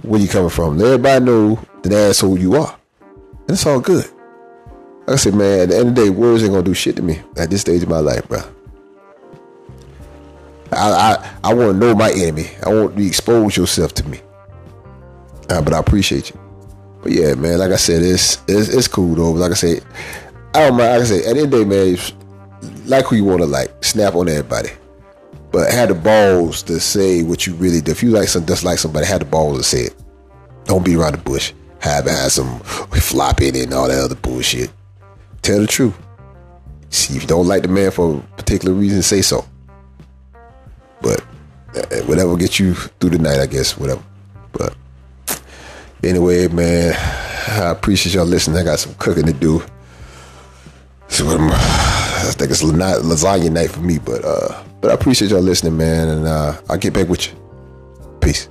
where 0.03 0.21
you're 0.21 0.31
coming 0.31 0.51
from. 0.51 0.77
Let 0.79 0.87
everybody 0.93 1.25
know 1.25 1.59
the 1.83 1.97
asshole 1.97 2.39
you 2.39 2.57
are. 2.57 2.79
And 3.01 3.51
it's 3.51 3.67
all 3.67 3.81
good. 3.81 4.05
Like 5.07 5.15
I 5.15 5.17
said, 5.17 5.35
man, 5.35 5.61
at 5.61 5.69
the 5.71 5.79
end 5.79 5.89
of 5.89 5.95
the 5.95 6.05
day, 6.05 6.11
words 6.11 6.43
ain't 6.43 6.53
gonna 6.53 6.63
do 6.63 6.75
shit 6.75 6.97
to 6.97 7.03
me 7.03 7.23
at 7.37 7.51
this 7.51 7.63
stage 7.63 7.83
of 7.83 7.89
my 7.89 8.01
life, 8.01 8.29
bro. 8.29 8.43
I 10.75 11.15
I, 11.15 11.51
I 11.51 11.55
want 11.55 11.73
to 11.73 11.79
know 11.79 11.95
my 11.95 12.11
enemy. 12.11 12.51
I 12.65 12.71
want 12.73 12.97
to 12.97 13.07
expose 13.07 13.57
yourself 13.57 13.95
to 13.95 14.09
me. 14.09 14.21
Uh, 15.51 15.61
but 15.63 15.73
I 15.73 15.79
appreciate 15.79 16.31
you. 16.31 16.41
But 17.03 17.13
yeah, 17.13 17.35
man, 17.35 17.59
like 17.59 17.71
I 17.71 17.77
said, 17.77 18.03
it's 18.03 18.43
it's, 18.49 18.69
it's 18.69 18.89
cool 18.89 19.15
though. 19.15 19.33
Like 19.33 19.53
I 19.53 19.55
said, 19.55 19.85
I 20.55 20.69
don't 20.69 20.77
mind. 20.79 20.93
Like 20.93 21.03
I 21.03 21.05
said, 21.05 21.19
at 21.27 21.35
the 21.35 21.41
end 21.41 21.41
of 21.41 21.51
the 21.51 21.65
day, 21.65 21.65
man, 21.65 21.99
like 22.87 23.05
who 23.07 23.17
you 23.17 23.25
want 23.25 23.41
to 23.41 23.47
like, 23.47 23.85
snap 23.85 24.15
on 24.15 24.29
everybody. 24.29 24.71
But 25.51 25.71
have 25.71 25.89
the 25.89 25.95
balls 25.95 26.63
to 26.65 26.81
say 26.81 27.23
what 27.23 27.47
you 27.47 27.55
really 27.55 27.81
do. 27.81 27.93
If 27.93 28.03
you 28.03 28.11
like 28.11 28.29
some, 28.29 28.45
dislike 28.45 28.79
somebody, 28.79 29.07
have 29.07 29.21
the 29.21 29.27
balls 29.27 29.59
to 29.59 29.65
say 29.65 29.83
it. 29.83 29.95
Don't 30.65 30.85
be 30.85 30.97
around 30.97 31.13
the 31.13 31.19
bush. 31.19 31.53
Have 31.79 32.07
had 32.07 32.33
some 32.33 32.59
flopping 32.61 33.57
and 33.57 33.73
all 33.73 33.89
that 33.89 34.03
other 34.03 34.15
bullshit. 34.15 34.71
Tell 35.43 35.61
the 35.61 35.67
truth. 35.67 35.95
See 36.89 37.15
if 37.17 37.23
you 37.23 37.29
don't 37.29 37.47
like 37.47 37.63
the 37.63 37.69
man 37.69 37.91
for 37.91 38.17
a 38.19 38.37
particular 38.37 38.75
reason, 38.75 39.03
say 39.03 39.21
so. 39.21 39.45
But 41.05 41.21
uh, 41.77 42.03
whatever 42.07 42.37
gets 42.37 42.59
you 42.59 42.75
through 42.75 43.11
the 43.11 43.19
night, 43.19 43.39
I 43.39 43.47
guess, 43.47 43.77
whatever. 43.77 44.03
But 44.53 44.75
anyway, 46.03 46.49
man, 46.49 46.95
I 47.49 47.71
appreciate 47.71 48.15
y'all 48.15 48.25
listening. 48.25 48.57
I 48.57 48.65
got 48.65 48.79
some 48.79 48.95
cooking 48.95 49.27
to 49.27 49.33
do. 49.35 49.63
So 51.09 51.27
I 51.29 52.33
think 52.33 52.51
it's 52.51 52.65
not 52.65 53.03
lasagna 53.03 53.53
night 53.53 53.71
for 53.71 53.81
me, 53.81 53.99
but 53.99 54.25
uh, 54.25 54.65
but 54.81 54.91
I 54.91 54.95
appreciate 54.95 55.31
y'all 55.31 55.43
listening, 55.43 55.77
man, 55.77 56.09
and 56.09 56.27
uh, 56.27 56.61
I'll 56.69 56.79
get 56.79 56.95
back 56.95 57.09
with 57.09 57.27
you. 57.27 57.39
Peace. 58.21 58.49